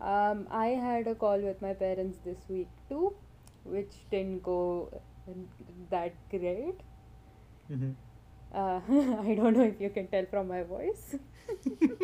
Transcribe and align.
Um, 0.00 0.46
I 0.50 0.68
had 0.68 1.08
a 1.08 1.14
call 1.14 1.38
with 1.38 1.60
my 1.60 1.74
parents 1.74 2.18
this 2.24 2.38
week 2.48 2.68
too, 2.88 3.14
which 3.64 3.92
didn't 4.10 4.42
go 4.42 4.90
that 5.90 6.14
great. 6.30 6.80
Mm-hmm. 7.70 7.90
Uh, 8.54 8.80
I 9.28 9.34
don't 9.34 9.56
know 9.56 9.64
if 9.64 9.80
you 9.80 9.90
can 9.90 10.06
tell 10.06 10.24
from 10.26 10.48
my 10.48 10.62
voice. 10.62 11.16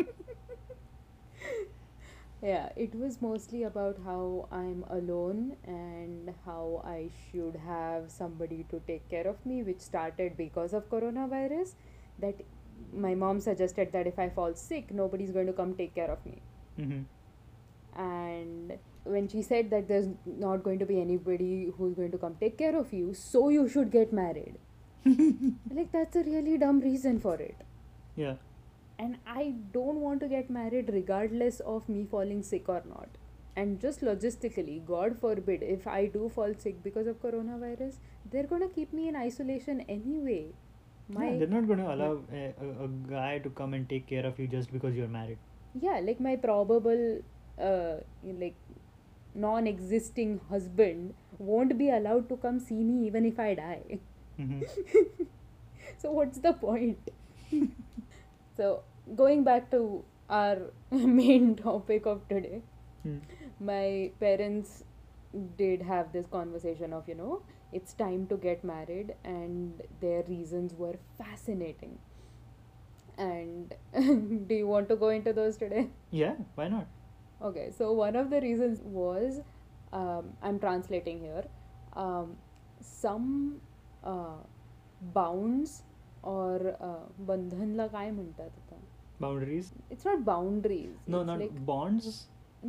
yeah, 2.41 2.69
it 2.75 2.93
was 2.93 3.21
mostly 3.21 3.63
about 3.63 3.97
how 4.03 4.47
I'm 4.51 4.83
alone 4.89 5.55
and 5.65 6.33
how 6.45 6.83
I 6.85 7.09
should 7.31 7.55
have 7.65 8.11
somebody 8.11 8.65
to 8.69 8.81
take 8.85 9.09
care 9.09 9.27
of 9.27 9.43
me, 9.45 9.63
which 9.63 9.79
started 9.79 10.35
because 10.37 10.73
of 10.73 10.89
coronavirus. 10.89 11.75
That 12.19 12.41
my 12.93 13.15
mom 13.15 13.39
suggested 13.39 13.91
that 13.93 14.05
if 14.05 14.19
I 14.19 14.29
fall 14.29 14.53
sick, 14.53 14.91
nobody's 14.93 15.31
going 15.31 15.47
to 15.47 15.53
come 15.53 15.75
take 15.75 15.95
care 15.95 16.11
of 16.11 16.25
me. 16.25 16.41
Mm-hmm. 16.79 17.01
And 17.95 18.77
when 19.03 19.27
she 19.27 19.41
said 19.41 19.69
that 19.69 19.87
there's 19.87 20.07
not 20.25 20.63
going 20.63 20.79
to 20.79 20.85
be 20.85 20.99
anybody 20.99 21.71
who's 21.77 21.93
going 21.93 22.11
to 22.11 22.17
come 22.17 22.35
take 22.39 22.57
care 22.57 22.77
of 22.77 22.93
you, 22.93 23.13
so 23.13 23.49
you 23.49 23.67
should 23.69 23.91
get 23.91 24.11
married. 24.13 24.55
like, 25.05 25.91
that's 25.91 26.15
a 26.15 26.23
really 26.23 26.57
dumb 26.57 26.79
reason 26.79 27.19
for 27.19 27.35
it. 27.35 27.55
Yeah. 28.15 28.35
And 28.97 29.17
I 29.27 29.55
don't 29.73 29.97
want 29.97 30.19
to 30.21 30.27
get 30.27 30.49
married 30.49 30.89
regardless 30.91 31.59
of 31.59 31.87
me 31.89 32.05
falling 32.09 32.43
sick 32.43 32.69
or 32.69 32.81
not. 32.87 33.09
And 33.55 33.79
just 33.79 34.01
logistically, 34.01 34.85
God 34.85 35.17
forbid, 35.19 35.63
if 35.63 35.87
I 35.87 36.07
do 36.07 36.29
fall 36.29 36.53
sick 36.57 36.83
because 36.83 37.07
of 37.07 37.21
coronavirus, 37.21 37.95
they're 38.29 38.47
gonna 38.47 38.67
keep 38.67 38.91
me 38.91 39.07
in 39.07 39.15
isolation 39.15 39.81
anyway. 39.87 40.47
My 41.07 41.29
yeah, 41.29 41.37
they're 41.39 41.47
not 41.47 41.67
going 41.67 41.79
to 41.79 41.93
allow 41.93 42.23
a, 42.33 42.53
a, 42.59 42.85
a 42.85 42.87
guy 42.87 43.37
to 43.39 43.49
come 43.51 43.73
and 43.75 43.87
take 43.87 44.07
care 44.07 44.25
of 44.25 44.39
you 44.39 44.47
just 44.47 44.73
because 44.73 44.95
you're 44.95 45.07
married. 45.07 45.37
yeah, 45.79 45.99
like 46.03 46.19
my 46.19 46.35
probable, 46.35 47.19
uh, 47.61 47.95
like 48.23 48.55
non-existing 49.33 50.39
husband 50.49 51.13
won't 51.37 51.77
be 51.77 51.89
allowed 51.89 52.29
to 52.29 52.37
come 52.37 52.59
see 52.59 52.83
me 52.83 53.05
even 53.07 53.25
if 53.25 53.39
I 53.39 53.53
die. 53.55 53.99
Mm-hmm. 54.39 54.61
so 55.97 56.11
what's 56.11 56.39
the 56.39 56.53
point? 56.53 57.09
so 58.57 58.83
going 59.15 59.43
back 59.43 59.69
to 59.71 60.03
our 60.29 60.57
main 60.91 61.55
topic 61.55 62.05
of 62.05 62.27
today, 62.29 62.61
Mm. 63.05 63.21
my 63.59 64.09
parents 64.19 64.83
did 65.57 65.83
have 65.83 66.11
this 66.11 66.25
conversation 66.25 66.91
of 66.91 67.07
you 67.07 67.13
know 67.13 67.43
it's 67.71 67.93
time 67.93 68.25
to 68.25 68.35
get 68.35 68.63
married 68.63 69.13
and 69.23 69.83
their 70.01 70.23
reasons 70.23 70.73
were 70.73 70.95
fascinating 71.19 71.99
and 73.17 73.75
do 74.47 74.55
you 74.55 74.65
want 74.67 74.89
to 74.89 74.95
go 74.95 75.09
into 75.09 75.33
those 75.33 75.55
today 75.57 75.89
Yeah, 76.11 76.33
why 76.55 76.67
not? 76.67 76.87
okay 77.48 77.70
so 77.78 77.92
one 77.92 78.16
of 78.16 78.30
the 78.30 78.40
reasons 78.40 78.80
was 78.98 79.40
um, 79.92 80.24
i'm 80.42 80.58
translating 80.58 81.18
here 81.26 81.44
um, 82.04 82.36
some 82.80 83.60
uh, 84.04 84.38
bounds 85.14 85.82
or 86.22 86.74
uh, 86.88 87.04
बंधनला 87.30 87.86
काय 87.96 88.10
म्हणतात 88.10 88.50
आता 88.58 88.76
Boundaries? 89.22 89.66
it's 89.94 90.04
not 90.08 90.22
boundaries 90.26 90.92
No, 91.14 91.18
it's 91.22 91.26
not 91.30 91.40
like 91.40 91.56
bonds. 91.70 92.06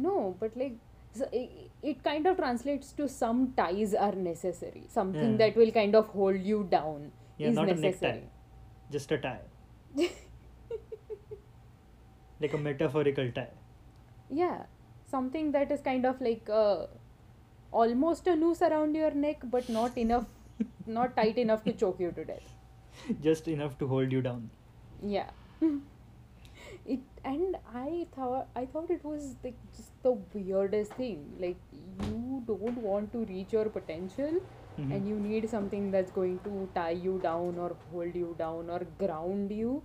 no, 0.06 0.16
but 0.42 0.56
like 0.62 0.74
so 1.20 1.28
it, 1.40 1.70
it 1.92 2.02
kind 2.08 2.28
of 2.32 2.36
translates 2.38 2.92
to 2.98 3.08
some 3.14 3.40
ties 3.60 3.94
are 4.08 4.16
necessary. 4.26 4.84
Something 4.96 5.32
Yeah. 5.32 5.38
that 5.42 5.58
will 5.62 5.72
kind 5.78 5.96
of 6.00 6.08
hold 6.20 6.42
you 6.52 6.60
down 6.74 7.06
Yeah, 7.38 7.50
is 7.50 7.56
not 7.60 7.70
a 7.70 7.76
necessary. 7.76 8.12
necktie. 8.12 8.92
Just 8.98 9.12
a 9.12 9.18
tie. 9.18 10.10
like 12.40 12.54
a 12.54 12.58
metaphorical 12.68 13.32
tie. 13.40 13.50
yeah, 14.31 14.65
something 15.07 15.53
that 15.53 15.71
is 15.71 15.81
kind 15.81 16.05
of 16.07 16.21
like 16.21 16.49
uh, 16.51 16.87
almost 17.73 18.27
a 18.27 18.37
noose 18.37 18.63
around 18.63 18.95
your 18.95 19.11
neck, 19.13 19.41
but 19.45 19.69
not 19.69 19.97
enough, 19.99 20.27
not 20.87 21.17
tight 21.17 21.39
enough 21.39 21.65
to 21.65 21.73
choke 21.73 22.01
you 22.01 22.13
to 22.13 22.25
death. 22.25 22.55
Just 23.23 23.49
enough 23.49 23.79
to 23.79 23.87
hold 23.87 24.13
you 24.13 24.23
down. 24.23 24.51
Yeah. 25.03 25.31
it 26.87 27.01
and 27.25 27.57
I 27.75 28.07
thought 28.15 28.49
I 28.57 28.67
thought 28.67 28.91
it 28.91 29.05
was 29.05 29.35
like 29.45 29.57
just 29.77 29.91
the 30.03 30.13
weirdest 30.35 30.93
thing. 30.95 31.25
Like 31.39 31.57
you 32.03 32.43
don't 32.47 32.79
want 32.79 33.13
to 33.13 33.25
reach 33.25 33.53
your 33.53 33.67
potential 33.67 34.39
Mhm. 34.79 34.93
and 34.95 35.09
you 35.09 35.19
need 35.27 35.49
something 35.51 35.91
that's 35.91 36.11
going 36.17 36.39
to 36.47 36.69
tie 36.75 36.97
you 37.09 37.19
down 37.27 37.59
or 37.67 37.69
hold 37.93 38.15
you 38.23 38.35
down 38.39 38.71
or 38.71 38.81
ground 39.03 39.53
you 39.61 39.83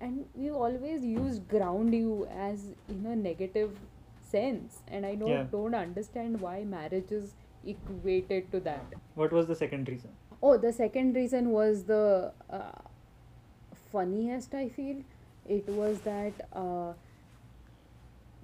and 0.00 0.24
we 0.34 0.50
always 0.50 1.04
use 1.04 1.38
ground 1.38 1.94
you 1.94 2.26
as 2.48 2.66
in 2.88 3.04
a 3.06 3.16
negative 3.16 3.76
sense 4.30 4.78
and 4.88 5.06
i 5.06 5.14
don't, 5.14 5.28
Yeah. 5.30 5.44
don't 5.50 5.74
understand 5.74 6.40
why 6.40 6.62
marriage 6.64 7.10
is 7.10 7.34
equated 7.64 8.50
to 8.52 8.60
that 8.60 8.94
What 9.14 9.32
was 9.32 9.46
the 9.46 9.54
second 9.54 9.88
reason? 9.88 10.10
oh 10.42 10.56
the 10.56 10.72
second 10.72 11.16
reason 11.16 11.50
was 11.50 11.84
the 11.84 12.32
uh, 12.50 12.80
funniest 13.92 14.54
i 14.54 14.68
feel 14.68 15.02
it 15.46 15.68
was 15.68 16.00
that 16.00 16.46
uh, 16.52 16.92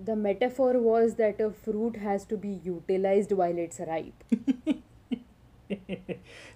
the 0.05 0.17
metaphor 0.17 0.79
was 0.79 1.15
that 1.17 1.41
a 1.41 1.51
fruit 1.51 1.97
has 1.97 2.25
to 2.25 2.37
be 2.37 2.55
utilized 2.65 3.33
while 3.33 3.57
it's 3.59 3.79
ripe 3.81 4.25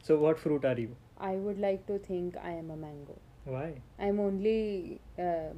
so, 0.03 0.17
what 0.19 0.39
fruit 0.39 0.65
are 0.65 0.79
you? 0.79 0.95
I 1.19 1.33
would 1.37 1.59
like 1.59 1.87
to 1.87 1.99
think 1.99 2.37
I 2.37 2.51
am 2.51 2.71
a 2.71 2.77
mango. 2.77 3.17
Why? 3.49 3.73
I'm 3.99 4.21
only 4.21 5.01
uh, 5.19 5.51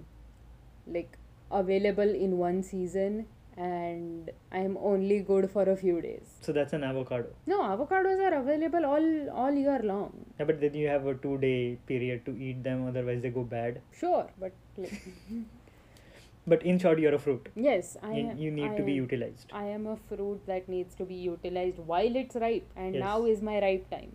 like 0.86 1.16
available 1.50 2.08
in 2.26 2.38
one 2.38 2.62
season 2.62 3.26
and 3.56 4.30
I'm 4.52 4.76
only 4.78 5.20
good 5.20 5.50
for 5.50 5.64
a 5.68 5.76
few 5.76 6.00
days. 6.00 6.26
So, 6.40 6.52
that's 6.52 6.72
an 6.72 6.84
avocado. 6.84 7.26
No, 7.46 7.62
avocados 7.62 8.20
are 8.26 8.34
available 8.38 8.86
all 8.86 9.08
all 9.44 9.52
year 9.52 9.80
long. 9.82 10.12
Yeah, 10.38 10.46
but 10.50 10.60
then 10.60 10.74
you 10.74 10.86
have 10.88 11.06
a 11.06 11.14
two 11.14 11.36
day 11.38 11.78
period 11.86 12.24
to 12.26 12.36
eat 12.48 12.62
them, 12.68 12.86
otherwise, 12.88 13.20
they 13.22 13.30
go 13.30 13.42
bad. 13.42 13.80
Sure, 14.04 14.26
but 14.38 14.52
like, 14.78 15.02
But 16.46 16.62
in 16.64 16.78
short, 16.78 16.98
you're 16.98 17.14
a 17.14 17.18
fruit. 17.18 17.48
yes, 17.54 17.96
I 18.02 18.12
You, 18.14 18.28
am, 18.30 18.38
you 18.38 18.50
need 18.50 18.70
I 18.70 18.76
to 18.76 18.82
be 18.82 18.92
am- 18.92 18.96
utilized. 19.04 19.50
I 19.52 19.64
am 19.64 19.86
a 19.86 19.96
fruit 20.08 20.40
that 20.46 20.68
needs 20.68 20.94
to 20.96 21.04
be 21.04 21.14
utilized 21.14 21.78
while 21.78 22.16
it's 22.16 22.34
ripe, 22.36 22.66
and 22.76 22.94
Yes. 22.94 23.02
now 23.04 23.26
is 23.26 23.42
my 23.42 23.60
ripe 23.60 23.90
time. 23.90 24.12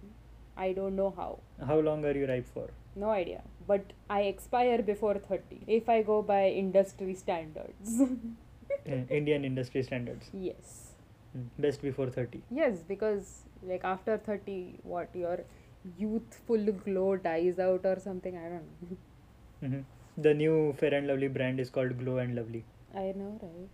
I 0.58 0.72
don't 0.74 0.96
know 0.96 1.14
how. 1.16 1.40
How 1.68 1.80
long 1.80 2.04
are 2.06 2.14
you 2.18 2.26
ripe 2.28 2.48
for? 2.54 2.70
No 2.96 3.10
idea. 3.10 3.42
But 3.68 3.94
I 4.10 4.22
expire 4.22 4.82
before 4.82 5.16
30 5.16 5.62
if 5.68 5.90
I 5.90 6.02
go 6.04 6.22
by 6.22 6.50
industry 6.50 7.14
standards. 7.16 8.02
Indian 9.10 9.44
industry 9.46 9.84
standards. 9.84 10.30
yes. 10.34 10.92
Mm, 11.38 11.48
Best 11.60 11.82
before 11.82 12.10
30. 12.10 12.42
Yes, 12.52 12.84
because 12.88 13.44
like 13.64 13.84
after 13.84 14.18
30, 14.18 14.80
what 14.84 15.10
your 15.14 15.40
youthful 15.98 16.66
glow 16.72 17.16
dies 17.18 17.60
out 17.60 17.82
or 17.86 18.00
something. 18.00 18.38
I 18.38 18.50
don't 18.50 18.70
know. 18.82 18.98
hmm 19.68 19.82
The 20.26 20.34
new 20.34 20.74
Fair 20.80 20.94
and 20.94 21.08
Lovely 21.08 21.28
brand 21.28 21.60
is 21.60 21.70
called 21.70 21.98
Glow 21.98 22.18
and 22.18 22.36
Lovely. 22.36 22.64
I 22.94 23.14
know, 23.22 23.32
right? 23.42 23.70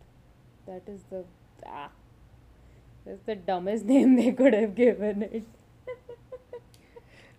That 0.67 0.91
is 0.91 1.03
the. 1.09 1.23
Ah. 1.65 1.89
That's 3.05 3.21
the 3.25 3.35
dumbest 3.35 3.85
name 3.93 4.15
they 4.15 4.31
could 4.31 4.53
have 4.53 4.73
given 4.75 5.23
it. 5.23 5.43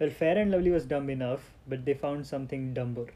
Well, 0.03 0.11
Fair 0.11 0.37
and 0.37 0.51
Lovely 0.51 0.71
was 0.73 0.85
dumb 0.85 1.09
enough, 1.11 1.43
but 1.69 1.85
they 1.85 1.95
found 1.95 2.27
something 2.27 2.75
dumber. 2.75 3.07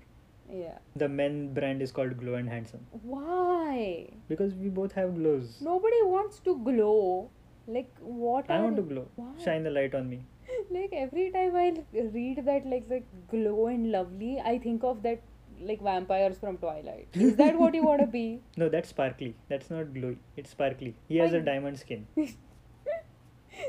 Yeah. 0.49 0.79
The 0.95 1.09
men 1.09 1.53
brand 1.53 1.83
is 1.83 1.91
called 1.91 2.17
Glow 2.17 2.35
and 2.35 2.49
Handsome 2.49 2.87
Why? 3.03 4.11
because 4.29 4.55
we 4.55 4.69
both 4.69 4.93
have 4.93 5.17
glows. 5.17 5.57
Nobody 5.61 6.03
wants 6.05 6.39
to 6.45 6.55
glow. 6.69 7.29
Like, 7.67 7.91
what 7.99 8.49
I 8.49 8.61
want 8.61 8.77
to 8.77 8.83
glow. 8.83 9.09
Why? 9.17 9.33
Shine 9.45 9.65
the 9.65 9.71
light 9.71 9.97
on 9.97 10.09
me. 10.09 10.21
like 10.71 10.93
every 10.93 11.33
time 11.33 11.57
I 11.57 11.75
read 11.93 12.45
that 12.45 12.65
like 12.65 12.85
like 12.89 13.09
glow 13.33 13.67
and 13.67 13.91
lovely, 13.91 14.39
I 14.39 14.57
think 14.61 14.85
of 14.85 15.03
that 15.03 15.23
like 15.59 15.83
vampires 15.83 16.39
from 16.39 16.57
Twilight. 16.59 17.09
Is 17.15 17.35
that 17.35 17.59
what 17.59 17.75
you 17.75 17.83
want 17.83 18.03
to 18.03 18.07
be? 18.07 18.43
No, 18.57 18.69
that's 18.69 18.91
sparkly. 18.91 19.35
That's 19.49 19.71
not 19.71 19.87
glowy. 19.87 20.19
It's 20.37 20.51
sparkly. 20.51 20.95
He 21.09 21.17
has 21.17 21.33
a 21.33 21.41
diamond 21.41 21.81
skin. 21.81 22.07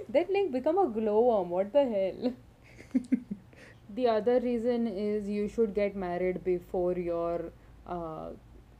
then 0.08 0.28
like 0.30 0.52
become 0.52 0.78
a 0.78 0.88
glowworm. 0.88 1.50
What 1.50 1.74
the 1.74 1.86
hell? 1.96 2.36
The 3.96 4.08
other 4.08 4.40
reason 4.40 4.88
is 4.88 5.28
you 5.28 5.48
should 5.48 5.74
get 5.74 5.96
married 5.96 6.44
before 6.44 6.94
your 6.94 7.52
uh, 7.88 8.30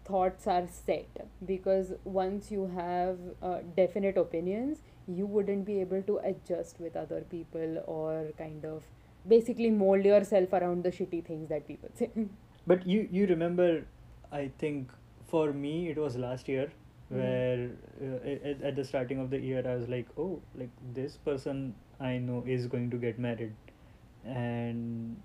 thoughts 0.06 0.48
are 0.48 0.68
set. 0.68 1.28
Because 1.46 1.94
once 2.04 2.52
you 2.52 2.68
have 2.76 3.18
uh, 3.42 3.60
definite 3.76 4.18
opinions 4.18 4.80
you 5.10 5.26
wouldn't 5.26 5.66
be 5.66 5.80
able 5.80 6.02
to 6.02 6.18
adjust 6.18 6.80
with 6.82 6.96
other 6.98 7.22
people 7.32 7.82
or 7.88 8.26
kind 8.38 8.66
of 8.66 8.84
basically 9.26 9.70
mold 9.70 10.04
yourself 10.04 10.52
around 10.52 10.84
the 10.84 10.90
shitty 10.92 11.24
things 11.26 11.48
that 11.50 11.66
people 11.68 11.90
say. 11.96 12.10
But 12.68 12.86
you 12.86 13.08
you 13.10 13.26
remember, 13.28 13.86
I 14.32 14.52
think 14.58 14.92
for 15.28 15.54
me 15.54 15.90
it 15.90 15.98
was 15.98 16.18
last 16.18 16.48
year 16.50 16.70
Mm. 17.10 17.18
where 17.20 17.70
uh, 18.06 18.50
at, 18.50 18.62
at 18.70 18.76
the 18.76 18.84
starting 18.84 19.20
of 19.20 19.30
the 19.30 19.40
year 19.40 19.64
I 19.66 19.76
was 19.76 19.88
like, 19.88 20.08
oh, 20.18 20.42
like 20.56 20.70
this 20.94 21.16
person 21.16 21.74
I 22.02 22.18
know 22.18 22.44
is 22.46 22.68
going 22.68 22.90
to 22.92 22.98
get 22.98 23.18
married, 23.18 23.54
and 24.28 25.18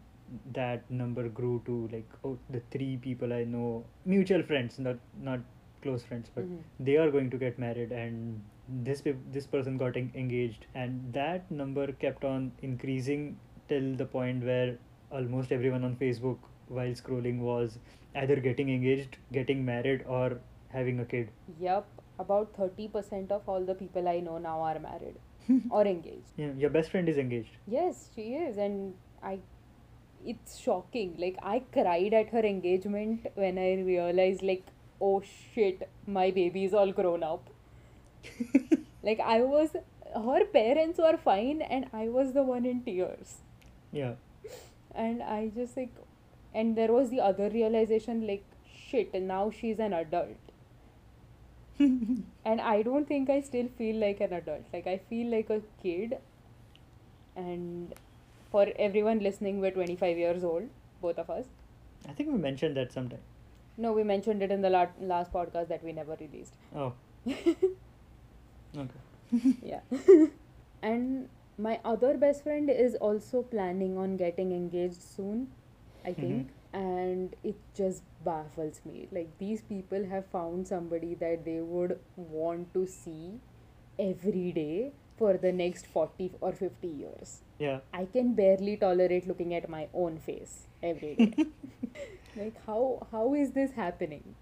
that 0.53 0.91
number 0.91 1.29
grew 1.29 1.61
to 1.67 1.89
like 1.93 2.09
oh 2.25 2.39
the 2.51 2.61
three 2.71 2.97
people 2.97 3.33
I 3.33 3.45
know 3.45 3.85
mutual 4.07 4.43
friends 4.43 4.79
not 4.79 4.97
not 5.21 5.41
close 5.83 6.05
friends 6.05 6.31
but 6.35 6.45
Mhm. 6.45 6.59
they 6.89 6.97
are 6.97 7.11
going 7.11 7.29
to 7.31 7.39
get 7.43 7.59
married 7.59 7.93
and 7.93 8.41
this 8.89 9.03
pe- 9.03 9.15
this 9.33 9.47
person 9.47 9.77
got 9.77 9.97
en- 9.97 10.13
engaged. 10.15 10.67
And 10.75 11.13
that 11.13 11.51
number 11.51 11.87
kept 12.05 12.25
on 12.25 12.53
increasing 12.63 13.39
till 13.69 13.95
the 13.97 14.07
point 14.07 14.45
where 14.45 14.79
almost 15.11 15.53
everyone 15.53 15.85
on 15.85 15.97
facebook 15.97 16.39
while 16.69 16.95
scrolling 17.01 17.41
was 17.41 17.79
either 18.23 18.37
getting 18.47 18.71
engaged 18.77 19.19
getting 19.33 19.65
married 19.65 20.05
or 20.07 20.41
having 20.69 21.01
a 21.01 21.05
kid. 21.05 21.31
Yup, 21.61 21.87
about 22.19 22.55
30% 22.55 23.31
of 23.33 23.49
all 23.49 23.65
the 23.65 23.75
people 23.75 24.09
I 24.09 24.21
know 24.21 24.39
now 24.39 24.61
are 24.61 24.79
married 24.79 25.19
or 25.71 25.87
engaged. 25.87 26.31
yeah, 26.37 26.53
your 26.57 26.71
best 26.71 26.91
friend 26.91 27.09
is 27.09 27.17
engaged 27.19 27.57
Yes, 27.67 28.11
she 28.15 28.35
is, 28.35 28.57
and 28.57 28.95
I. 29.23 29.39
It's 30.25 30.57
shocking. 30.59 31.17
Like 31.19 31.37
I 31.43 31.63
cried 31.73 32.15
at 32.15 32.29
her 32.31 32.41
engagement 32.41 33.27
when 33.35 33.59
I 33.59 33.75
realized, 33.83 34.43
like, 34.43 34.65
oh 35.01 35.23
shit, 35.55 35.89
my 36.07 36.31
baby 36.31 36.65
is 36.65 36.75
all 36.75 36.93
grown 36.93 37.23
up. 37.25 37.51
Like 39.03 39.19
I 39.19 39.41
was, 39.43 39.71
her 40.15 40.45
parents 40.45 40.99
were 40.99 41.17
fine, 41.17 41.61
and 41.63 41.87
I 41.93 42.09
was 42.09 42.33
the 42.35 42.45
one 42.45 42.65
in 42.65 42.83
tears. 42.83 43.39
yeah 43.91 44.13
And 44.95 45.23
I 45.23 45.51
just 45.57 45.77
like, 45.77 45.91
and 46.55 46.77
there 46.77 46.93
was 46.93 47.11
the 47.11 47.21
other 47.21 47.49
realization, 47.51 48.27
like, 48.29 48.45
shit, 48.73 49.15
now 49.15 49.51
she's 49.51 49.81
an 49.81 49.93
adult. 49.93 50.52
and 51.79 52.61
I 52.61 52.83
don't 52.83 53.07
think 53.09 53.31
I 53.31 53.41
still 53.41 53.69
feel 53.79 53.97
like 53.97 54.21
an 54.21 54.33
adult. 54.33 54.65
Like 54.73 54.87
I 54.87 54.99
feel 54.99 55.31
like 55.31 55.51
a 55.51 55.61
kid. 55.83 56.19
And 57.37 57.95
for 58.51 58.67
everyone 58.79 59.21
listening, 59.21 59.61
we're 59.61 59.71
25 59.71 60.19
years 60.19 60.45
old, 60.45 60.69
both 61.01 61.19
of 61.19 61.31
us. 61.31 61.47
i 62.11 62.13
think 62.19 62.31
we 62.33 62.39
mentioned 62.45 62.77
that 62.79 62.93
sometime 62.93 63.21
No, 63.83 63.91
we 63.97 64.03
mentioned 64.09 64.43
it 64.47 64.51
in 64.55 64.63
the 64.65 64.71
la- 64.75 64.97
last 65.11 65.33
podcast 65.35 65.69
that 65.73 65.85
we 65.89 65.93
never 65.99 66.17
released. 66.23 66.57
oh 66.77 66.93
okay 68.85 69.01
yeah. 69.63 69.81
and 70.83 71.29
my 71.67 71.79
other 71.93 72.11
best 72.25 72.43
friend 72.49 72.71
is 72.71 72.95
also 73.09 73.43
planning 73.55 73.97
on 74.07 74.17
getting 74.23 74.53
engaged 74.59 75.01
soon, 75.03 75.47
I 76.05 76.11
Mhm. 76.13 76.21
think. 76.25 76.51
And 76.73 77.37
it 77.45 77.57
just 77.75 78.03
baffles 78.25 78.81
me. 78.85 79.09
Like, 79.13 79.31
these 79.39 79.61
people 79.63 80.07
have 80.07 80.27
found 80.27 80.67
somebody 80.67 81.15
that 81.17 81.45
they 81.45 81.61
would 81.61 81.99
want 82.17 82.73
to 82.75 82.87
see 82.87 83.41
every 83.99 84.53
day 84.53 84.93
for 85.19 85.37
the 85.37 85.53
next 85.53 85.87
40 85.87 86.33
or 86.41 86.53
50 86.53 86.89
years. 86.89 87.41
yeah 87.59 87.81
I 87.93 88.07
can 88.13 88.33
barely 88.35 88.77
tolerate 88.77 89.27
looking 89.29 89.55
at 89.55 89.69
my 89.69 89.89
own 89.95 90.19
face 90.19 90.55
every 90.83 91.15
day. 91.15 91.47
like, 92.37 92.57
how 92.67 93.07
how 93.11 93.35
is 93.35 93.53
this 93.53 93.73
happening? 93.73 94.35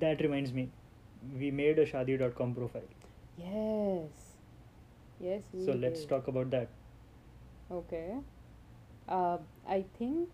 that 0.00 0.20
reminds 0.20 0.52
me 0.52 0.68
we 1.40 1.50
made 1.50 1.78
a 1.78 1.86
shaadi.com 1.86 2.54
profile 2.54 2.88
Yes. 3.36 4.08
Yes, 5.20 5.42
so 5.64 5.72
let's 5.72 6.04
talk 6.04 6.26
about 6.28 6.50
that 6.50 6.68
Okay. 7.70 8.16
Uh, 9.08 9.38
I 9.68 9.84
think 9.98 10.28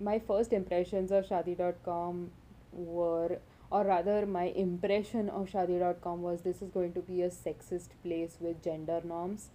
my 0.00 0.18
first 0.18 0.52
impressions 0.52 1.10
of 1.12 1.26
Shaadi.com 1.26 2.30
were, 2.72 3.38
or 3.70 3.84
rather, 3.84 4.26
my 4.26 4.44
impression 4.44 5.28
of 5.28 5.48
Shaadi.com 5.48 6.22
was 6.22 6.42
this 6.42 6.62
is 6.62 6.70
going 6.70 6.92
to 6.94 7.00
be 7.00 7.22
a 7.22 7.28
sexist 7.30 7.88
place 8.04 8.36
with 8.40 8.62
gender 8.62 9.00
norms. 9.04 9.50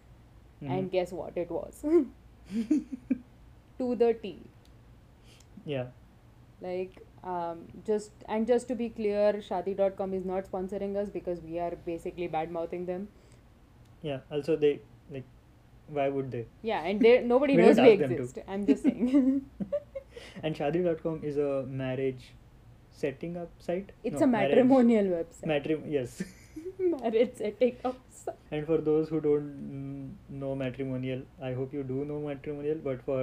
Mhm. 0.62 0.72
And 0.78 0.92
guess 0.92 1.12
what? 1.12 1.38
It 1.38 1.50
was. 1.52 1.82
to 3.80 3.96
the 3.96 4.14
T. 4.14 4.38
yeah 5.66 5.86
Like, 6.62 6.98
um, 7.24 7.60
just, 7.86 8.12
and 8.28 8.46
just 8.48 8.68
to 8.70 8.76
be 8.76 8.90
clear, 8.90 9.34
Shaadi.com 9.50 10.14
is 10.14 10.26
not 10.26 10.46
sponsoring 10.52 10.96
us 10.96 11.10
because 11.10 11.42
we 11.42 11.60
are 11.60 11.76
basically 11.86 12.28
bad 12.28 12.52
mouthing 12.52 12.86
them. 12.94 13.08
yeah 14.08 14.20
also 14.36 14.56
they 14.62 14.70
like 15.16 15.28
why 15.98 16.06
would 16.16 16.32
they 16.32 16.40
Yeah, 16.70 16.82
and 16.92 17.02
they 17.06 17.12
nobody 17.32 17.56
knows 17.60 17.78
we 17.84 17.92
exist. 17.92 18.40
I'm 18.54 18.66
just 18.70 18.84
saying. 18.84 19.46
and 20.44 20.56
shaadi.com 20.56 21.20
is 21.24 21.38
a 21.38 21.52
marriage 21.84 22.26
setting 22.92 23.38
up 23.44 23.50
site 23.68 23.92
It's 24.04 24.20
No, 24.20 24.26
a 24.26 24.28
marriage- 24.28 24.56
matrimonial 24.56 25.06
website. 25.18 25.48
matrim- 25.54 25.86
yes 25.98 26.24
Marriage 26.80 27.36
setting 27.36 27.76
up. 27.86 27.98
site. 28.10 28.36
and 28.52 28.66
for 28.66 28.78
those 28.90 29.10
who 29.10 29.20
don't 29.22 30.18
know 30.42 30.52
matrimonial 30.64 31.22
i 31.50 31.54
hope 31.60 31.74
you 31.78 31.84
do 31.94 32.06
know 32.12 32.20
matrimonial 32.28 32.78
but 32.90 33.02
for 33.08 33.22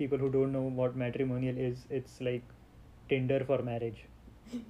people 0.00 0.18
who 0.24 0.28
don't 0.36 0.52
know 0.56 0.62
what 0.80 0.94
matrimonial 1.04 1.56
is 1.68 1.80
it's 1.98 2.20
like 2.28 2.44
tinder 3.08 3.40
for 3.48 3.58
marriage 3.70 4.04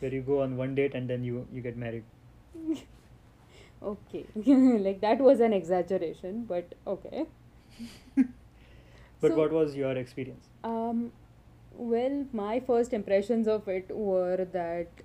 where 0.00 0.12
you 0.14 0.20
go 0.22 0.42
on 0.42 0.56
one 0.56 0.74
date 0.74 0.94
and 0.94 1.08
then 1.14 1.24
you 1.24 1.46
you 1.52 1.60
get 1.68 1.76
married 1.76 2.04
Okay, 3.90 4.24
like 4.86 5.00
that 5.00 5.18
was 5.18 5.40
an 5.40 5.52
exaggeration, 5.52 6.44
but 6.50 6.74
okay. 6.86 7.24
But 9.22 9.32
So- 9.32 9.38
what 9.40 9.52
was 9.60 9.76
your 9.80 9.92
experience 10.02 10.50
Um, 10.72 11.00
well, 11.92 12.16
my 12.40 12.60
first 12.70 12.92
impressions 13.00 13.48
of 13.56 13.68
it 13.74 13.90
were 14.06 14.44
that 14.56 15.02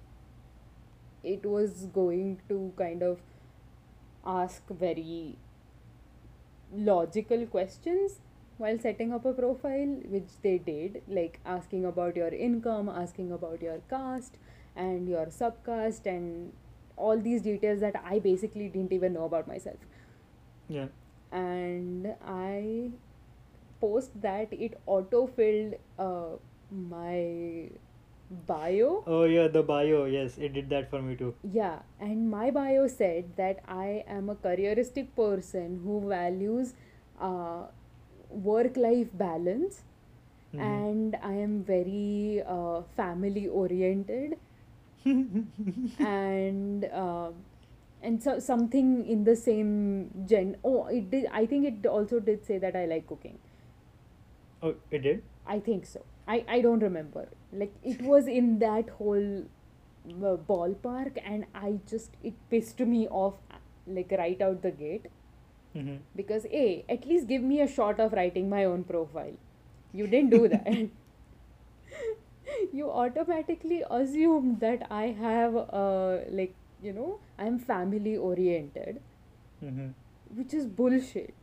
it 1.34 1.46
was 1.56 1.86
going 1.98 2.32
to 2.50 2.58
kind 2.78 3.04
of 3.04 3.20
ask 4.26 4.68
very 4.86 5.38
logical 6.74 7.46
questions 7.48 8.20
while 8.58 8.78
setting 8.80 9.14
up 9.14 9.26
a 9.26 9.34
profile, 9.34 9.96
which 10.16 10.30
they 10.44 10.58
did, 10.58 11.02
like 11.08 11.40
asking 11.46 11.86
about 11.86 12.16
your 12.16 12.30
income, 12.30 12.90
asking 12.90 13.32
about 13.32 13.62
your 13.62 13.80
caste 13.90 14.38
and 14.76 15.08
your 15.08 15.26
subcaste, 15.28 16.06
and 16.06 16.54
all 16.98 17.20
these 17.20 17.42
details 17.44 17.80
that 17.82 17.96
I 18.04 18.20
basically 18.20 18.68
didn't 18.70 18.92
even 18.92 19.14
know 19.14 19.26
about 19.26 19.48
myself. 19.48 19.78
yeah 20.76 20.88
and 21.32 22.08
I 22.32 22.92
post 23.82 24.20
that 24.22 24.52
it 24.52 24.80
auto 24.86 25.28
filled 25.28 25.76
uh, 26.00 26.36
my 26.72 27.70
bio. 28.48 29.04
oh 29.08 29.24
yeah 29.24 29.48
the 29.48 29.64
bio 29.64 30.06
yes 30.06 30.38
it 30.38 30.54
did 30.54 30.70
that 30.70 30.90
for 30.90 31.02
me 31.02 31.16
too 31.16 31.34
Yeah, 31.44 31.80
and 32.00 32.30
my 32.30 32.52
bio 32.52 32.88
said 32.88 33.36
that 33.38 33.60
I 33.68 34.04
am 34.08 34.30
a 34.30 34.36
careeristic 34.36 35.08
person 35.16 35.80
who 35.84 36.00
values 36.10 36.74
uh, 37.20 37.64
work 38.30 38.78
life 38.88 39.10
balance 39.26 39.84
Mhm. 40.54 40.62
and 40.68 41.16
I 41.30 41.34
am 41.46 41.64
very 41.64 42.42
uh, 42.56 42.82
family 43.00 43.48
oriented 43.48 44.38
and 46.00 46.86
uh, 46.86 47.32
and 48.02 48.22
so 48.24 48.40
something 48.40 49.06
in 49.08 49.24
the 49.24 49.36
same 49.36 49.72
gen 50.32 50.56
oh 50.64 50.86
it 50.88 51.10
did 51.12 51.26
i 51.34 51.46
think 51.46 51.66
it 51.70 51.86
also 51.88 52.20
did 52.20 52.46
say 52.46 52.58
that 52.66 52.76
i 52.76 52.86
like 52.86 53.08
cooking 53.08 53.38
oh 54.64 54.76
it 54.92 55.04
did? 55.04 55.24
I 55.46 55.60
think 55.60 55.86
so. 55.86 56.04
I 56.28 56.44
i 56.48 56.62
don't 56.62 56.80
remember. 56.88 57.28
Like 57.52 57.74
it 57.84 58.02
was 58.02 58.28
in 58.28 58.60
that 58.60 58.90
whole 59.02 59.28
uh, 60.08 60.38
ballpark 60.50 61.18
and 61.26 61.46
i 61.54 61.80
just 61.92 62.12
it 62.24 62.34
pissed 62.50 62.80
me 62.80 63.08
off 63.10 63.34
like 63.86 64.12
right 64.24 64.42
out 64.42 64.62
the 64.62 64.72
gate. 64.72 65.08
Mm-hmm. 65.76 65.96
because 66.20 66.46
a 66.60 66.84
at 66.90 67.06
least 67.10 67.28
give 67.28 67.44
me 67.48 67.58
a 67.62 67.68
shot 67.72 68.00
of 68.00 68.14
writing 68.14 68.50
my 68.50 68.64
own 68.66 68.84
profile. 68.84 69.34
You 69.94 70.08
didn't 70.08 70.32
do 70.32 70.48
that. 70.48 70.90
You 72.74 72.90
automatically 72.90 73.84
assume 73.90 74.58
that 74.60 74.86
i 74.90 75.08
have 75.20 75.56
uh, 75.82 76.18
like 76.40 76.54
you 76.82 76.94
know 76.94 77.20
i'm 77.38 77.60
family 77.60 78.16
oriented 78.18 79.02
Mm-hmm. 79.64 79.88
which 80.40 80.54
is 80.54 80.66
bullshit 80.80 81.34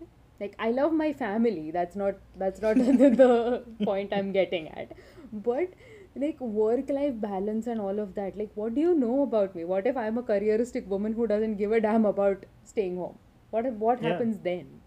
like 0.40 0.54
i 0.58 0.70
love 0.70 0.92
my 0.92 1.12
family. 1.12 1.70
That's 1.70 1.96
not 1.96 2.14
that's 2.36 2.60
not 2.60 2.76
the, 2.84 3.10
the 3.22 3.64
point 3.84 4.12
i'm 4.12 4.32
getting 4.32 4.68
at. 4.68 4.92
But 5.32 5.70
like 6.16 6.40
work 6.40 6.88
life 6.90 7.14
balance 7.20 7.66
and 7.66 7.80
all 7.80 7.98
of 7.98 8.14
that 8.14 8.36
like 8.38 8.50
what 8.54 8.74
do 8.74 8.80
you 8.80 8.94
know 8.94 9.22
about 9.22 9.54
me? 9.54 9.64
What 9.64 9.86
if 9.86 9.96
i'm 9.96 10.18
a 10.18 10.22
careeristic 10.22 10.86
woman 10.86 11.12
who 11.12 11.26
doesn't 11.26 11.56
give 11.56 11.72
a 11.72 11.80
damn 11.80 12.04
about 12.06 12.46
staying 12.64 12.96
home? 12.96 13.18
What 13.50 13.66
what 13.86 14.02
Yeah. 14.02 14.10
happens 14.10 14.38
then? 14.48 14.80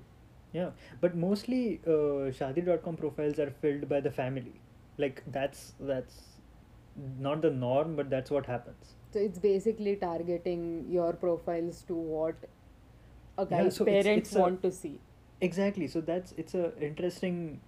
Yeah, 0.54 0.70
but 1.01 1.16
mostly 1.16 1.82
uh, 1.86 2.32
Shaadi.com 2.39 2.96
profiles 2.98 3.39
are 3.39 3.50
filled 3.62 3.88
by 3.89 4.00
the 4.00 4.12
family. 4.12 4.62
Like 4.98 5.24
that's 5.27 5.74
that's 5.80 6.22
not 7.20 7.42
the 7.42 7.50
norm, 7.51 7.96
but 7.96 8.10
that's 8.10 8.32
what 8.32 8.46
happens. 8.46 8.94
so 9.16 9.20
it's 9.25 9.39
basically 9.44 9.92
targeting 10.00 10.63
your 10.94 11.12
profiles 11.20 11.77
to 11.89 11.96
what 12.13 12.48
a 13.38 13.46
Yeah, 13.50 13.63
guy's 13.63 13.75
so 13.75 13.86
parents 13.86 14.30
it's 14.30 14.36
a- 14.36 14.39
want 14.39 14.62
to 14.63 14.72
see 14.72 15.00
Exactly. 15.41 15.88
So 15.88 16.01
that's 16.01 16.34
it's 16.38 16.53
a 16.56 16.72
interesting 16.82 17.60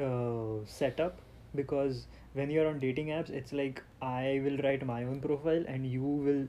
uh, 0.00 0.64
setup 0.66 1.18
because 1.54 2.06
when 2.34 2.50
you're 2.50 2.68
on 2.68 2.78
dating 2.78 3.08
apps, 3.08 3.30
it's 3.30 3.52
like 3.52 3.82
I 4.00 4.40
will 4.44 4.56
write 4.58 4.84
my 4.86 5.02
own 5.04 5.20
profile 5.20 5.64
and 5.66 5.86
you 5.86 6.02
will 6.02 6.46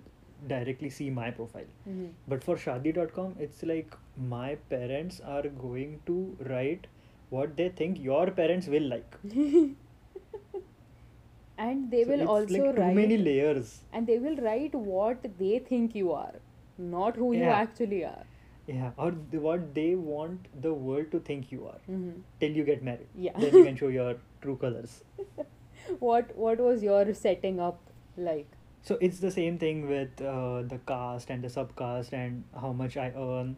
directly 0.47 0.89
see 0.89 1.09
my 1.09 1.31
profile. 1.31 1.69
Mhm. 1.89 2.09
But 2.27 2.43
for 2.43 2.55
Shaadi.com, 2.65 3.35
it's 3.39 3.63
like 3.63 3.95
my 4.35 4.55
parents 4.75 5.19
are 5.35 5.43
going 5.65 5.99
to 6.11 6.17
write 6.51 6.87
what 7.29 7.55
they 7.57 7.69
think 7.81 7.99
your 8.09 8.25
parents 8.41 8.67
will 8.67 8.87
like. 8.93 9.17
and 11.57 11.91
they 11.91 12.03
So 12.03 12.09
will 12.11 12.27
also 12.27 12.53
like 12.53 12.75
too 12.75 12.81
write 12.81 12.95
many 12.95 13.17
layers. 13.17 13.79
and 13.93 14.07
they 14.07 14.17
will 14.19 14.35
write 14.37 14.73
what 14.73 15.25
they 15.39 15.59
think 15.59 15.95
you 15.95 16.11
are 16.11 16.35
not 16.77 17.15
who 17.15 17.33
you 17.33 17.43
actually 17.61 18.03
are 18.03 18.25
Yeah, 18.67 18.91
or 18.97 19.11
the, 19.31 19.39
what 19.39 19.73
they 19.73 19.95
want 19.95 20.47
the 20.61 20.73
world 20.73 21.11
to 21.11 21.19
think 21.19 21.51
you 21.51 21.65
are 21.67 21.79
hmm 21.85 22.11
till 22.39 22.51
you 22.59 22.63
get 22.63 22.83
married. 22.83 23.07
Yeah. 23.15 23.33
Then 23.43 23.55
you 23.57 23.63
can 23.63 23.75
show 23.75 23.87
your 23.95 24.15
true 24.41 24.55
colors. 24.63 25.03
what 25.99 26.35
what 26.35 26.59
was 26.67 26.83
your 26.83 27.13
setting 27.13 27.59
up 27.59 27.79
like 28.29 28.57
So 28.89 28.95
it's 29.07 29.19
the 29.23 29.29
same 29.33 29.57
thing 29.61 29.81
with 29.89 30.21
uh, 30.33 30.61
the 30.73 30.77
caste 30.91 31.29
and 31.33 31.43
the 31.47 31.49
subcaste 31.55 32.13
and 32.19 32.43
how 32.61 32.71
much 32.77 32.95
I 32.97 33.11
earn, 33.23 33.51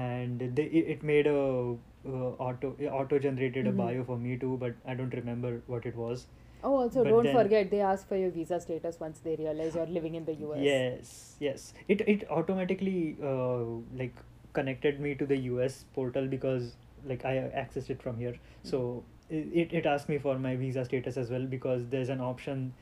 and 0.00 0.42
they, 0.58 0.64
it 0.94 1.02
made 1.10 1.26
a 1.30 1.36
uh, 1.36 2.30
auto 2.48 2.72
auto 3.00 3.18
generated 3.26 3.66
Mhm. 3.66 3.70
a 3.70 3.72
bio 3.82 4.04
for 4.10 4.18
me 4.26 4.36
too, 4.44 4.56
but 4.64 4.74
I 4.86 4.94
don't 5.00 5.16
remember 5.20 5.52
what 5.74 5.86
it 5.92 5.96
was. 6.02 6.26
Oh 6.64 6.74
also 6.80 7.02
But 7.04 7.10
don't 7.10 7.24
then- 7.24 7.36
forget 7.36 7.70
they 7.70 7.80
ask 7.80 8.08
for 8.08 8.16
your 8.16 8.30
visa 8.30 8.58
status 8.60 8.98
once 9.00 9.20
they 9.20 9.36
realize 9.36 9.74
you're 9.74 9.86
living 9.86 10.14
in 10.20 10.24
the 10.24 10.32
us 10.32 10.58
Yes, 10.66 11.36
yes. 11.40 11.74
It 11.88 12.02
it 12.14 12.26
automatically 12.30 13.16
uh, 13.22 13.64
like 14.02 14.14
connected 14.60 15.00
me 15.00 15.14
to 15.22 15.26
the 15.26 15.36
US 15.50 15.84
portal 15.94 16.26
because 16.36 16.76
like 17.12 17.24
I 17.24 17.34
accessed 17.64 17.90
it 17.90 18.02
from 18.02 18.18
here. 18.18 18.34
So 18.62 19.02
it, 19.28 19.72
it, 19.72 19.86
asked 19.86 20.08
me 20.08 20.18
for 20.18 20.38
my 20.38 20.54
visa 20.56 20.84
status 20.84 21.16
as 21.16 21.30
well 21.30 21.46
because 21.54 21.86
there's 21.94 22.10
an 22.10 22.20
option 22.20 22.72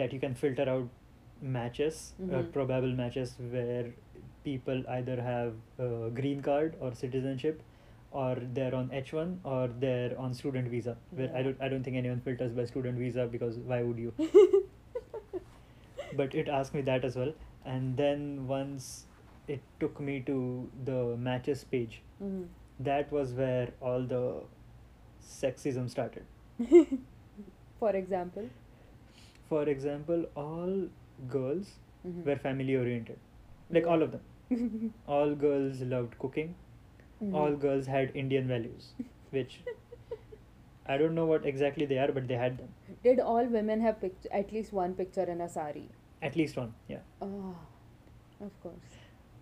that 0.00 0.12
you 0.12 0.18
can 0.24 0.34
filter 0.34 0.68
out 0.68 0.88
matches, 1.40 2.00
uh, 2.20 2.24
Mhm. 2.40 2.52
probable 2.56 2.92
matches 3.02 3.34
where 3.54 3.86
people 4.44 4.82
either 4.96 5.16
have 5.20 5.54
a 5.78 6.10
green 6.20 6.42
card 6.42 6.74
or 6.80 6.92
citizenship 6.94 7.62
or 8.12 8.36
they're 8.54 8.74
on 8.74 8.88
H1 8.90 9.38
or 9.44 9.68
they're 9.80 10.18
on 10.18 10.34
student 10.34 10.68
visa. 10.68 10.96
Where 11.10 11.34
I 11.36 11.42
don't 11.42 11.60
I 11.60 11.68
don't 11.68 11.82
think 11.82 11.96
anyone 11.96 12.20
filters 12.20 12.52
by 12.52 12.64
student 12.66 12.98
visa 12.98 13.26
because 13.36 13.56
why 13.58 13.82
would 13.82 13.98
you? 13.98 14.12
but 16.16 16.34
it 16.34 16.48
asked 16.48 16.74
me 16.74 16.82
that 16.82 17.04
as 17.04 17.16
well 17.16 17.32
and 17.64 17.96
then 17.96 18.46
once 18.46 19.06
it 19.48 19.60
took 19.80 20.00
me 20.08 20.20
to 20.26 20.34
the 20.88 20.96
matches 21.28 21.62
page 21.74 21.94
Mhm. 22.22 22.42
that 22.88 23.12
was 23.18 23.32
where 23.38 23.70
all 23.90 24.02
the 24.12 24.20
sexism 25.28 25.88
started 25.94 26.26
for 27.84 27.92
example 28.02 28.50
for 29.52 29.62
example 29.74 30.26
all 30.44 30.74
girls 31.36 31.72
Mhm. 32.10 32.20
were 32.28 32.36
family 32.48 32.76
oriented 32.82 33.18
like 33.78 33.86
all 33.94 34.02
of 34.08 34.12
them 34.16 34.92
all 35.16 35.34
girls 35.46 35.80
loved 35.94 36.18
cooking 36.26 36.54
Mhm. 37.22 37.34
all 37.40 37.56
girls 37.64 37.86
had 37.94 38.16
indian 38.22 38.46
values 38.52 38.86
which 39.36 39.56
i 40.94 40.96
don't 41.02 41.14
know 41.20 41.26
what 41.32 41.44
exactly 41.50 41.86
they 41.92 41.98
are 42.04 42.10
but 42.20 42.28
they 42.28 42.38
had 42.44 42.58
them. 42.58 42.70
Did 43.04 43.20
all 43.32 43.46
women 43.52 43.80
have 43.84 44.00
pict- 44.00 44.26
at 44.38 44.52
least 44.56 44.72
one 44.78 44.94
picture 44.94 45.24
in 45.34 45.40
a 45.40 45.48
sari? 45.48 45.84
At 46.28 46.36
least 46.40 46.56
one 46.60 46.72
yeah. 46.88 47.00
Oh 47.26 47.54
of 48.46 48.52
course. 48.64 48.96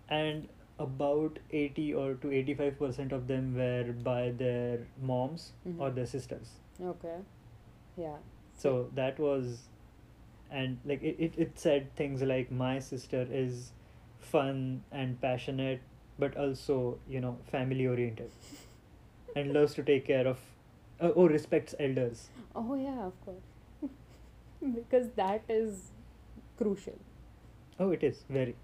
And 0.09 0.47
about 0.85 1.37
80 1.59 1.85
or 2.03 2.13
to 2.23 2.31
85 2.39 2.77
percent 2.79 3.11
of 3.17 3.27
them 3.31 3.49
were 3.61 3.93
by 4.07 4.31
their 4.43 4.79
moms 5.11 5.45
Mhm. 5.67 5.79
or 5.79 5.89
their 5.99 6.07
sisters. 6.13 6.53
Okay 6.93 7.17
yeah. 8.05 8.17
So 8.65 8.73
that 9.01 9.19
was 9.27 9.53
and 10.61 10.79
like 10.93 11.03
it, 11.11 11.23
it, 11.29 11.37
it 11.47 11.59
said 11.65 11.93
things 12.01 12.21
like 12.33 12.51
my 12.63 12.73
sister 12.79 13.21
is 13.43 13.71
fun 14.33 14.83
and 14.91 15.19
passionate 15.21 15.81
but 16.19 16.37
also 16.37 16.97
you 17.09 17.19
know 17.19 17.37
family 17.51 17.87
oriented 17.87 18.31
and 19.35 19.53
loves 19.53 19.73
to 19.75 19.83
take 19.83 20.05
care 20.05 20.27
of 20.27 20.39
uh, 20.99 21.11
oh 21.15 21.27
respects 21.27 21.75
elders. 21.79 22.29
Oh 22.55 22.75
yeah 22.75 23.05
of 23.05 23.13
course. 23.25 23.49
Because 24.75 25.09
that 25.15 25.43
is 25.49 25.91
crucial. 26.57 26.97
Oh 27.79 27.89
it 27.91 28.03
is. 28.03 28.23
Very. 28.29 28.55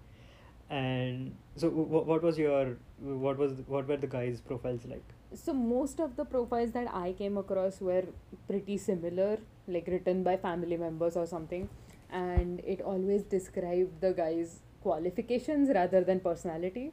And 0.70 1.34
so 1.56 1.70
w- 1.70 2.04
what 2.12 2.22
was 2.22 2.38
your 2.38 2.76
what 3.00 3.38
was 3.38 3.52
what 3.66 3.88
were 3.88 3.96
the 3.96 4.06
guys 4.06 4.40
profiles 4.40 4.84
like? 4.84 5.02
So 5.34 5.52
most 5.52 6.00
of 6.00 6.16
the 6.16 6.24
profiles 6.24 6.72
that 6.72 6.88
i 6.94 7.12
came 7.12 7.36
across 7.36 7.80
were 7.80 8.04
pretty 8.46 8.76
similar 8.78 9.38
like 9.66 9.86
written 9.86 10.22
by 10.22 10.36
family 10.36 10.76
members 10.76 11.16
or 11.16 11.26
something. 11.26 11.68
And 12.10 12.60
it 12.60 12.80
always 12.80 13.22
described 13.22 14.00
the 14.00 14.12
guy's 14.12 14.60
qualifications 14.82 15.70
rather 15.74 16.02
than 16.04 16.20
personality 16.20 16.92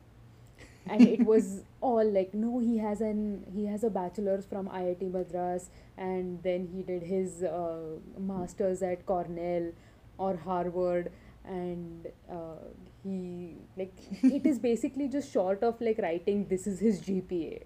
and 0.88 1.02
it 1.02 1.26
was 1.26 1.64
all 1.82 2.10
like 2.12 2.34
no 2.34 2.60
he 2.60 2.78
has 2.78 3.02
an 3.02 3.44
he 3.54 3.66
has 3.66 3.84
a 3.84 3.90
bachelor's 3.90 4.46
from 4.46 4.68
IIT 4.68 5.12
Madras 5.12 5.70
and 5.98 6.42
then 6.44 6.68
he 6.74 6.84
did 6.84 7.04
his 7.04 7.44
uh, 7.44 7.98
masters 8.18 8.82
at 8.82 9.06
Cornell 9.06 9.72
or 10.18 10.36
Harvard 10.36 11.12
and 11.44 12.08
uh, 12.30 12.64
he 13.04 13.56
like 13.78 13.94
it 14.24 14.46
is 14.46 14.60
basically 14.60 15.08
just 15.08 15.32
short 15.32 15.64
of 15.64 15.80
like 15.82 15.98
writing 16.00 16.48
this 16.48 16.68
is 16.68 16.80
his 16.80 17.02
GPA 17.02 17.64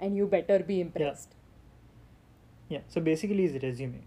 and 0.00 0.16
you 0.16 0.26
better 0.26 0.60
be 0.60 0.80
impressed. 0.80 1.34
Yeah 2.68 2.80
so 2.88 3.00
basically 3.00 3.48
his 3.48 3.62
resume. 3.62 4.02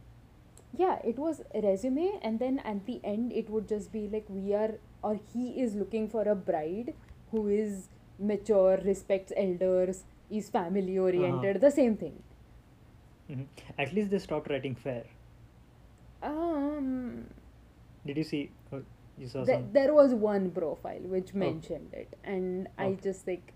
Yeah 0.78 1.00
it 1.04 1.18
was 1.18 1.42
a 1.54 1.62
resume 1.62 2.20
and 2.22 2.40
then 2.40 2.60
at 2.60 2.86
the 2.86 3.00
end 3.04 3.32
it 3.34 3.50
would 3.50 3.68
just 3.68 3.92
be 3.92 4.08
like 4.08 4.26
we 4.30 4.54
are 4.54 4.76
or 5.04 5.20
he 5.34 5.62
is 5.62 5.76
looking 5.76 6.08
for 6.10 6.24
a 6.24 6.36
bride 6.36 6.94
who 7.32 7.48
is 7.48 7.90
mature 8.22 8.78
respects 8.86 9.34
elders 9.36 10.04
is 10.30 10.50
family 10.50 10.98
oriented 10.98 11.60
the 11.62 11.72
same 11.72 11.98
thing 11.98 12.18
hmm 13.28 13.44
At 13.78 13.94
least 13.94 14.12
they 14.12 14.20
stopped 14.20 14.50
writing 14.50 14.76
fair. 14.76 15.06
um 16.24 17.26
Did 18.06 18.18
you 18.18 18.24
see? 18.24 18.52
Uh, 18.74 18.80
you 19.18 19.28
saw 19.28 19.46
th- 19.46 19.58
some. 19.58 19.70
there 19.74 19.94
was 19.94 20.14
one 20.14 20.52
profile 20.52 21.02
which 21.16 21.34
Oh. 21.34 21.40
mentioned 21.40 21.94
it 21.94 22.18
and 22.24 22.68
i 22.78 22.98
just 23.04 23.28
like 23.28 23.54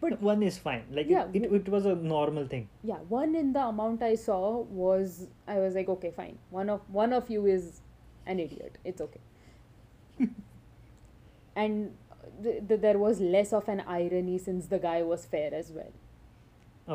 but 0.00 0.20
one 0.20 0.42
is 0.42 0.58
fine. 0.58 0.84
Like 0.90 1.06
Yeah, 1.08 1.26
it, 1.32 1.44
it, 1.44 1.52
it 1.52 1.68
was 1.68 1.86
a 1.86 1.94
normal 1.94 2.46
thing. 2.46 2.68
yeah 2.82 2.96
one 3.08 3.34
in 3.40 3.52
the 3.52 3.60
amount 3.72 4.02
i 4.02 4.14
saw 4.14 4.40
was 4.80 5.28
i 5.46 5.58
was 5.60 5.74
like 5.74 5.88
okay 5.94 6.10
fine 6.16 6.38
one 6.50 6.68
of 6.74 6.80
one 6.90 7.12
of 7.12 7.30
you 7.30 7.46
is 7.46 7.80
an 8.26 8.40
idiot 8.40 8.78
it's 8.84 9.00
okay 9.00 9.20
and 11.56 11.92
th- 12.42 12.62
th- 12.68 12.80
there 12.80 12.98
was 12.98 13.20
less 13.20 13.52
of 13.52 13.68
an 13.68 13.82
irony 13.86 14.38
since 14.38 14.66
the 14.74 14.78
guy 14.78 15.02
was 15.02 15.24
fair 15.26 15.52
as 15.54 15.70
well 15.78 15.92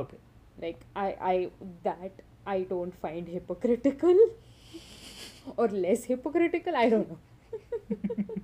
Okay. 0.02 0.18
like 0.62 0.80
i 0.96 1.08
i 1.32 1.36
that 1.84 2.22
i 2.46 2.62
don't 2.74 2.96
find 3.06 3.28
hypocritical 3.38 4.18
or 5.58 5.68
less 5.70 6.04
hypocritical 6.06 6.76
i 6.76 6.90
don't 6.90 7.10
know 7.10 7.20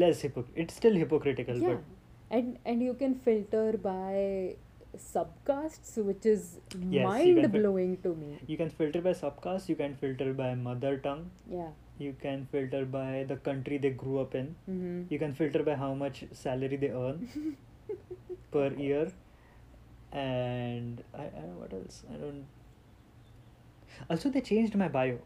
Less 0.00 0.20
hypocritical. 0.20 0.62
It's 0.62 0.74
still 0.74 0.94
hypocritical, 0.94 1.56
yeah 1.66 1.76
and 2.30 2.58
and 2.66 2.82
you 2.82 2.92
can 3.02 3.14
filter 3.26 3.78
by 3.84 4.56
subcastes 5.04 5.92
which 6.08 6.26
is 6.32 6.58
can 6.72 7.02
mind 7.06 7.40
fil- 7.40 7.48
blowing 7.54 7.96
to 8.02 8.12
me 8.22 8.28
you 8.46 8.56
can 8.58 8.68
filter 8.80 9.00
by 9.06 9.12
subcaste. 9.22 9.68
You 9.70 9.76
can 9.76 9.94
filter 10.02 10.32
by 10.34 10.54
mother 10.54 10.92
tongue. 10.98 11.30
yeah 11.50 11.70
You 11.98 12.14
can 12.20 12.46
filter 12.50 12.84
by 12.84 13.24
the 13.28 13.36
country 13.36 13.78
they 13.78 13.90
grew 13.90 14.18
up 14.20 14.34
in. 14.34 14.54
mm-hmm. 14.70 15.02
You 15.10 15.18
can 15.18 15.34
filter 15.34 15.62
by 15.62 15.74
how 15.74 15.94
much 15.94 16.24
salary 16.32 16.76
they 16.76 16.90
earn 16.90 17.56
per 18.50 18.68
year. 18.72 19.12
And 20.12 21.02
I, 21.14 21.22
I 21.22 21.28
don't 21.28 21.54
know 21.54 21.60
what 21.60 21.72
else. 21.72 22.02
I 22.12 22.16
don't. 22.16 22.44
Also, 24.10 24.30
they 24.30 24.40
changed 24.40 24.74
my 24.74 24.88
bio 24.88 25.18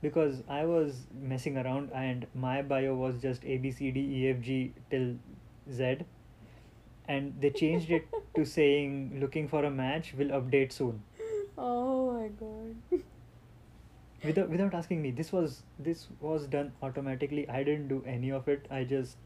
because 0.00 0.42
I 0.48 0.64
was 0.64 1.06
messing 1.20 1.56
around 1.58 1.90
and 1.92 2.26
my 2.34 2.62
bio 2.62 2.94
was 2.94 3.20
just 3.20 3.44
A 3.44 3.58
B 3.58 3.70
C 3.70 3.90
D 3.90 4.00
E 4.00 4.30
F 4.30 4.40
G 4.40 4.72
till 4.90 5.16
Z, 5.70 5.98
and 7.08 7.34
they 7.40 7.50
changed 7.50 7.90
it 7.90 8.06
to 8.36 8.44
saying 8.56 9.18
looking 9.20 9.48
for 9.48 9.64
a 9.64 9.70
match 9.70 10.14
will 10.16 10.28
update 10.28 10.72
soon 10.72 11.02
oh 11.58 12.12
my 12.12 12.28
god 12.28 13.02
without 14.24 14.48
without 14.48 14.74
asking 14.74 15.02
me. 15.02 15.10
This 15.10 15.32
was 15.32 15.62
this 15.78 16.08
was 16.20 16.46
done 16.46 16.72
automatically. 16.82 17.48
I 17.48 17.62
didn't 17.62 17.88
do 17.88 18.02
any 18.06 18.30
of 18.30 18.48
it. 18.48 18.66
I 18.70 18.84
just 18.84 19.16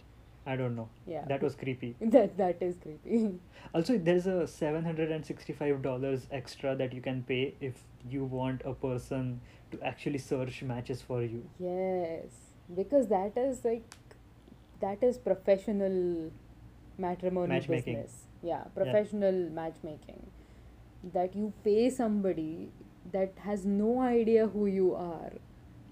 I 0.47 0.55
don't 0.57 0.77
know. 0.77 0.89
yeah 1.07 1.25
That 1.29 1.43
was 1.43 1.55
creepy. 1.57 1.97
that 2.17 2.37
that 2.39 2.63
is 2.63 2.77
creepy 2.83 3.21
Also, 3.75 3.99
there's 3.99 4.27
a 4.27 4.47
seven 4.47 4.85
hundred 4.85 5.11
and 5.19 5.27
sixty-five 5.27 5.83
dollars 5.83 6.27
extra 6.31 6.75
that 6.77 6.93
you 6.93 7.01
can 7.07 7.23
pay 7.25 7.55
if 7.61 7.83
you 8.09 8.25
want 8.25 8.63
a 8.65 8.75
person 8.75 9.41
to 9.73 9.81
actually 9.83 10.19
search 10.19 10.63
matches 10.63 11.03
for 11.03 11.23
you. 11.23 11.41
yes 11.59 12.43
because 12.77 13.09
that 13.09 13.37
is 13.41 13.65
like 13.65 13.97
that 14.85 15.03
is 15.09 15.19
professional 15.27 16.31
matrimony 17.05 17.49
Matchmaking. 17.55 17.95
business 17.97 18.15
yeah 18.43 18.65
professional 18.79 19.37
matchmaking 19.59 20.23
that 21.17 21.35
you 21.41 21.53
pay 21.65 21.91
somebody 21.91 22.71
that 23.13 23.33
has 23.49 23.65
no 23.65 24.01
idea 24.01 24.47
who 24.55 24.67
you 24.67 24.95
are 24.95 25.33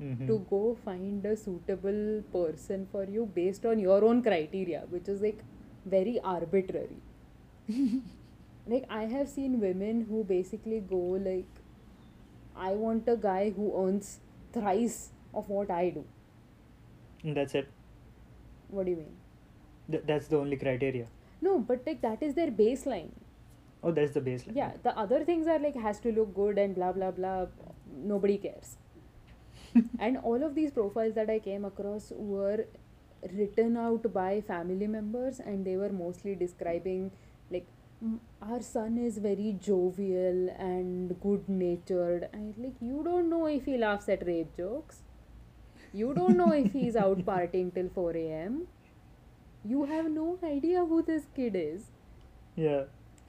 Mhm. 0.00 0.26
to 0.28 0.36
go 0.50 0.60
find 0.84 1.26
a 1.32 1.36
suitable 1.40 2.00
person 2.32 2.86
for 2.94 3.04
you 3.16 3.26
based 3.34 3.66
on 3.72 3.82
your 3.86 3.98
own 4.10 4.22
criteria 4.28 4.80
which 4.94 5.08
is 5.12 5.20
like 5.26 5.42
very 5.96 6.14
arbitrary 6.32 6.98
like 8.74 8.86
i 9.00 9.02
have 9.14 9.28
seen 9.34 9.60
women 9.66 10.00
who 10.10 10.24
basically 10.32 10.80
go 10.94 11.02
like 11.28 11.60
i 12.68 12.72
want 12.84 13.08
a 13.08 13.16
guy 13.28 13.50
who 13.58 13.68
earns 13.84 14.10
thrice 14.52 15.10
of 15.34 15.48
what 15.48 15.70
I 15.70 15.90
do. 15.90 16.04
And 17.24 17.36
that's 17.36 17.54
it. 17.56 17.68
What 18.68 18.84
do 18.84 18.92
you 18.92 18.96
mean? 18.98 19.14
Th- 19.90 20.04
that's 20.06 20.28
the 20.28 20.36
only 20.38 20.56
criteria. 20.56 21.06
No, 21.40 21.58
but 21.58 21.80
like 21.86 22.00
that 22.02 22.22
is 22.22 22.34
their 22.34 22.52
baseline. 22.52 23.08
Oh, 23.84 23.92
that's 23.92 24.14
the 24.14 24.20
baseline. 24.20 24.56
Yeah, 24.56 24.72
the 24.82 24.96
other 24.98 25.24
things 25.24 25.46
are 25.46 25.58
like 25.58 25.76
has 25.76 26.00
to 26.00 26.12
look 26.12 26.34
good 26.34 26.58
and 26.58 26.74
blah 26.74 26.92
blah 26.92 27.10
blah. 27.10 27.46
Nobody 28.12 28.38
cares. 28.38 28.76
and 29.98 30.16
all 30.18 30.42
of 30.42 30.54
these 30.54 30.70
profiles 30.70 31.14
that 31.14 31.28
I 31.28 31.38
came 31.38 31.64
across 31.66 32.12
were 32.16 32.64
written 33.32 33.76
out 33.76 34.10
by 34.14 34.40
family 34.40 34.86
members, 34.86 35.40
and 35.40 35.66
they 35.66 35.76
were 35.76 35.92
mostly 35.98 36.34
describing 36.34 37.10
like 37.50 37.66
"Mm, 38.02 38.18
our 38.40 38.62
son 38.62 38.96
is 39.06 39.18
very 39.18 39.52
jovial 39.68 40.48
and 40.70 41.14
good 41.20 41.46
natured. 41.48 42.28
And 42.32 42.56
like 42.66 42.80
you 42.80 43.02
don't 43.10 43.28
know 43.36 43.46
if 43.58 43.66
he 43.72 43.76
laughs 43.86 44.08
at 44.08 44.26
rape 44.26 44.56
jokes. 44.56 45.02
You 45.92 46.14
don't 46.14 46.36
know 46.38 46.52
if 46.52 46.72
he's 46.72 46.96
out 46.96 47.24
partying 47.32 47.72
till 47.74 47.90
4 48.00 48.16
a.m. 48.16 48.66
You 49.64 49.84
have 49.84 50.10
no 50.10 50.38
idea 50.44 50.84
who 50.84 51.02
this 51.02 51.26
kid 51.36 51.54
is. 51.56 51.90
Yeah. 52.56 52.84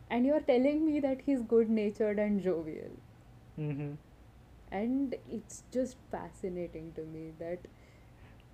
And 0.10 0.26
you're 0.26 0.40
telling 0.42 0.86
me 0.86 1.00
that 1.00 1.22
he's 1.26 1.42
good 1.42 1.70
natured 1.70 2.20
and 2.20 2.42
jovial. 2.42 2.92
Mm-hmm. 3.60 3.94
And 4.72 5.16
it's 5.30 5.64
just 5.72 5.98
fascinating 6.12 6.92
to 6.96 7.02
me 7.04 7.32
that 7.40 7.60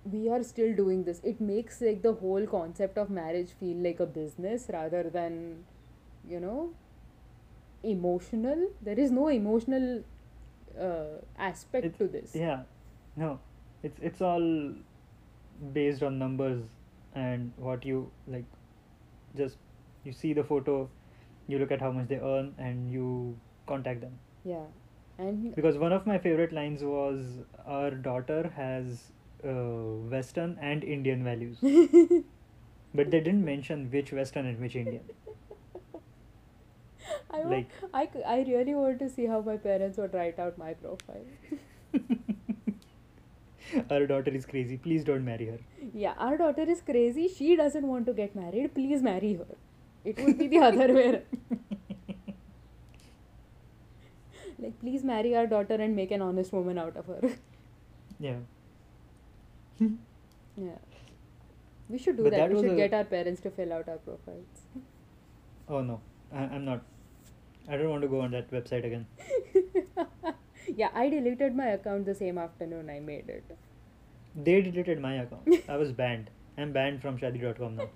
we 0.04 0.28
are 0.28 0.42
still 0.42 0.74
doing 0.74 1.04
this. 1.04 1.20
It 1.24 1.40
makes 1.40 1.80
like 1.80 2.02
the 2.02 2.12
whole 2.14 2.46
concept 2.46 2.98
of 2.98 3.10
marriage 3.10 3.50
feel 3.58 3.76
like 3.76 4.00
a 4.00 4.06
business 4.06 4.66
rather 4.72 5.04
than, 5.10 5.64
you 6.28 6.40
know, 6.40 6.72
emotional. 7.82 8.68
There 8.82 8.98
is 8.98 9.10
no 9.10 9.28
emotional 9.28 10.02
uh, 10.78 11.20
aspect 11.38 11.84
It's- 11.86 11.98
to 11.98 12.08
this. 12.08 12.34
Yeah. 12.34 12.62
No. 13.16 13.38
It's 13.82 13.98
it's 14.00 14.20
all 14.22 14.74
based 15.72 16.02
on 16.02 16.18
numbers 16.18 16.62
and 17.14 17.52
what 17.56 17.84
you 17.84 18.10
like 18.26 18.44
just 19.36 19.56
you 20.04 20.12
see 20.12 20.32
the 20.32 20.44
photo, 20.44 20.88
you 21.52 21.58
look 21.62 21.72
at 21.76 21.80
how 21.86 21.90
much 21.92 22.08
they 22.12 22.18
earn 22.34 22.54
and 22.58 22.90
you 22.98 23.38
contact 23.66 24.00
them. 24.00 24.18
Yeah. 24.44 24.64
And 25.18 25.54
Because 25.54 25.78
one 25.78 25.92
of 25.92 26.06
my 26.06 26.18
favorite 26.18 26.52
lines 26.52 26.82
was 26.82 27.24
our 27.66 27.90
daughter 27.90 28.52
has 28.56 29.12
uh, 29.44 29.52
Western 30.14 30.58
and 30.60 30.84
Indian 30.84 31.24
values. 31.24 31.58
but 32.94 33.10
they 33.10 33.20
didn't 33.20 33.44
mention 33.44 33.90
which 33.90 34.12
Western 34.12 34.46
and 34.46 34.60
which 34.60 34.76
Indian. 34.76 35.02
I, 37.30 37.42
Like 37.42 37.70
I, 37.92 38.08
I 38.26 38.38
really 38.48 38.74
want 38.74 38.98
to 39.00 39.08
see 39.08 39.26
how 39.26 39.40
my 39.40 39.56
parents 39.56 39.98
would 39.98 40.14
write 40.14 40.38
out 40.38 40.58
my 40.58 40.74
profile. 40.74 41.24
our 43.90 44.06
daughter 44.06 44.30
is 44.30 44.46
crazy. 44.46 44.76
Please 44.76 45.04
don't 45.04 45.24
marry 45.24 45.46
her. 45.46 45.58
Yeah, 45.94 46.14
our 46.18 46.36
daughter 46.36 46.62
is 46.62 46.80
crazy. 46.80 47.28
She 47.28 47.56
doesn't 47.56 47.86
want 47.86 48.06
to 48.06 48.12
get 48.12 48.36
married. 48.36 48.74
Please 48.74 49.02
marry 49.02 49.34
her. 49.34 49.56
It 50.04 50.18
would 50.18 50.38
be 50.38 50.48
the 50.48 50.58
other 50.58 50.92
way. 50.98 51.22
Like, 54.58 54.78
please 54.80 55.02
marry 55.02 55.34
our 55.36 55.46
daughter 55.46 55.74
and 55.74 55.96
make 55.96 56.10
an 56.12 56.22
honest 56.22 56.52
woman 56.52 56.78
out 56.78 56.96
of 56.96 57.06
her. 57.06 57.20
Yeah. 58.20 58.36
yeah. 59.80 60.78
We 61.88 61.98
should 61.98 62.16
do 62.16 62.22
But 62.22 62.30
that. 62.32 62.50
that 62.50 62.52
We 62.56 62.62
should 62.62 62.72
a- 62.72 62.76
get 62.76 62.94
our 62.94 63.02
parents 63.04 63.40
to 63.40 63.50
fill 63.50 63.72
out 63.72 63.88
our 63.88 63.96
profiles. 63.96 64.60
Oh 65.68 65.80
no, 65.82 66.00
I, 66.32 66.42
I'm 66.42 66.64
not. 66.64 66.82
I 67.68 67.76
don't 67.76 67.90
want 67.90 68.02
to 68.02 68.08
go 68.08 68.20
on 68.20 68.30
that 68.30 68.48
website 68.52 68.84
again. 68.86 69.06
yeah, 70.76 70.90
I 70.94 71.08
deleted 71.08 71.56
my 71.56 71.66
account 71.68 72.04
the 72.06 72.14
same 72.14 72.38
afternoon 72.38 72.88
I 72.90 73.00
made 73.00 73.28
it. 73.28 73.56
They 74.36 74.62
deleted 74.62 75.00
my 75.00 75.14
account. 75.14 75.48
I 75.68 75.76
was 75.76 75.90
banned. 75.90 76.30
I'm 76.56 76.72
banned 76.72 77.02
from 77.02 77.18
shaadi.com 77.18 77.74
now. 77.76 77.88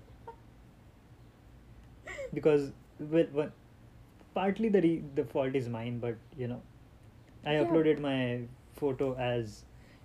Because 2.33 2.71
well, 2.99 3.25
one, 3.31 3.51
partly 4.35 4.69
the 4.69 4.81
re- 4.81 5.03
the 5.15 5.25
fault 5.25 5.55
is 5.55 5.69
mine, 5.69 5.99
but 5.99 6.15
you 6.37 6.47
know, 6.47 6.61
I 7.45 7.55
Yeah. 7.55 7.63
uploaded 7.65 7.99
my 7.99 8.41
photo 8.75 9.13
as 9.15 9.63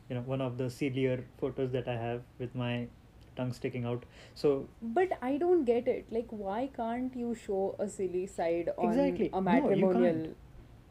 you 0.08 0.16
know 0.16 0.22
one 0.22 0.40
of 0.40 0.58
the 0.58 0.68
sillier 0.70 1.24
photos 1.38 1.70
that 1.72 1.88
I 1.88 1.96
have 1.96 2.22
with 2.38 2.54
my 2.54 2.88
tongue 3.36 3.52
sticking 3.52 3.84
out. 3.84 4.04
So 4.34 4.68
But 5.00 5.12
I 5.22 5.36
don't 5.38 5.64
get 5.64 5.88
it. 5.88 6.06
Like, 6.16 6.28
why 6.30 6.68
can't 6.76 7.14
you 7.16 7.34
show 7.34 7.74
a 7.78 7.88
silly 7.88 8.26
side 8.26 8.70
on 8.76 8.88
Exactly. 8.88 9.30
a 9.32 9.40
No, 9.40 9.52
you 9.52 9.86
matrimonial? 9.86 10.26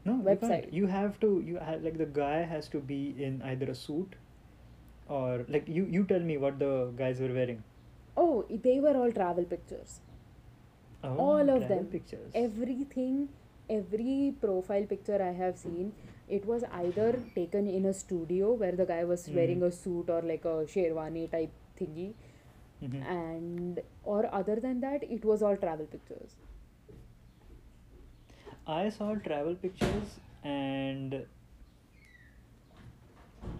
no, 0.04 0.14
Website. 0.30 0.48
can't. 0.62 0.72
You 0.72 0.86
have 0.86 1.20
to. 1.20 1.30
You 1.52 1.56
have 1.68 1.84
like 1.84 1.98
the 1.98 2.06
guy 2.20 2.42
has 2.54 2.68
to 2.76 2.80
be 2.80 3.00
in 3.30 3.40
either 3.52 3.70
a 3.70 3.74
suit, 3.74 4.16
or 5.08 5.44
like 5.48 5.68
you. 5.68 5.84
You 5.98 6.04
tell 6.14 6.20
me 6.32 6.36
what 6.46 6.58
the 6.58 6.72
guys 7.02 7.20
were 7.20 7.32
wearing. 7.40 7.62
Oh, 8.16 8.44
they 8.68 8.78
were 8.80 8.96
all 9.02 9.12
travel 9.12 9.44
pictures. 9.44 10.00
Oh, 11.04 11.16
all 11.18 11.50
of 11.50 11.68
them. 11.68 11.86
Pictures. 11.86 12.30
Everything, 12.34 13.28
every 13.68 14.34
profile 14.40 14.84
picture 14.84 15.20
I 15.22 15.32
have 15.32 15.58
seen, 15.58 15.92
it 16.28 16.44
was 16.46 16.64
either 16.72 17.20
taken 17.34 17.66
in 17.66 17.86
a 17.86 17.92
studio 17.94 18.52
where 18.52 18.72
the 18.82 18.86
guy 18.86 19.04
was 19.04 19.26
Mhm. 19.28 19.34
wearing 19.40 19.62
a 19.62 19.70
suit 19.70 20.10
or 20.10 20.22
like 20.22 20.44
a 20.44 20.54
sherwani 20.74 21.24
type 21.30 21.50
thingy, 21.80 22.12
Mhm. 22.82 23.02
and 23.16 23.80
or 24.04 24.20
other 24.40 24.56
than 24.66 24.80
that, 24.86 25.02
it 25.18 25.24
was 25.24 25.42
all 25.42 25.56
travel 25.56 25.86
pictures. 25.96 26.36
I 28.66 28.88
saw 28.90 29.14
travel 29.16 29.54
pictures 29.56 30.18
and 30.44 31.26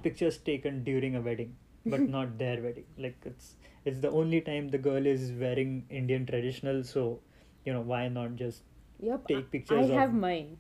pictures 0.03 0.39
taken 0.39 0.85
during 0.85 1.17
a 1.17 1.21
wedding, 1.21 1.57
but 1.87 2.01
not 2.17 2.39
their 2.39 2.61
wedding. 2.63 2.87
Like 2.97 3.17
it's 3.25 3.55
it's 3.85 3.99
the 3.99 4.11
only 4.11 4.41
time 4.41 4.69
the 4.69 4.79
girl 4.79 5.07
is 5.07 5.33
wearing 5.33 5.85
Indian 5.91 6.27
traditional, 6.27 6.83
so 6.85 7.21
you 7.65 7.73
know 7.73 7.81
why 7.81 8.09
not 8.09 8.37
just 8.37 8.63
Yep, 9.01 9.29
take 9.29 9.51
pictures 9.51 9.91
I 9.91 9.93
have 9.95 10.11
of 10.11 10.15
mine. 10.15 10.57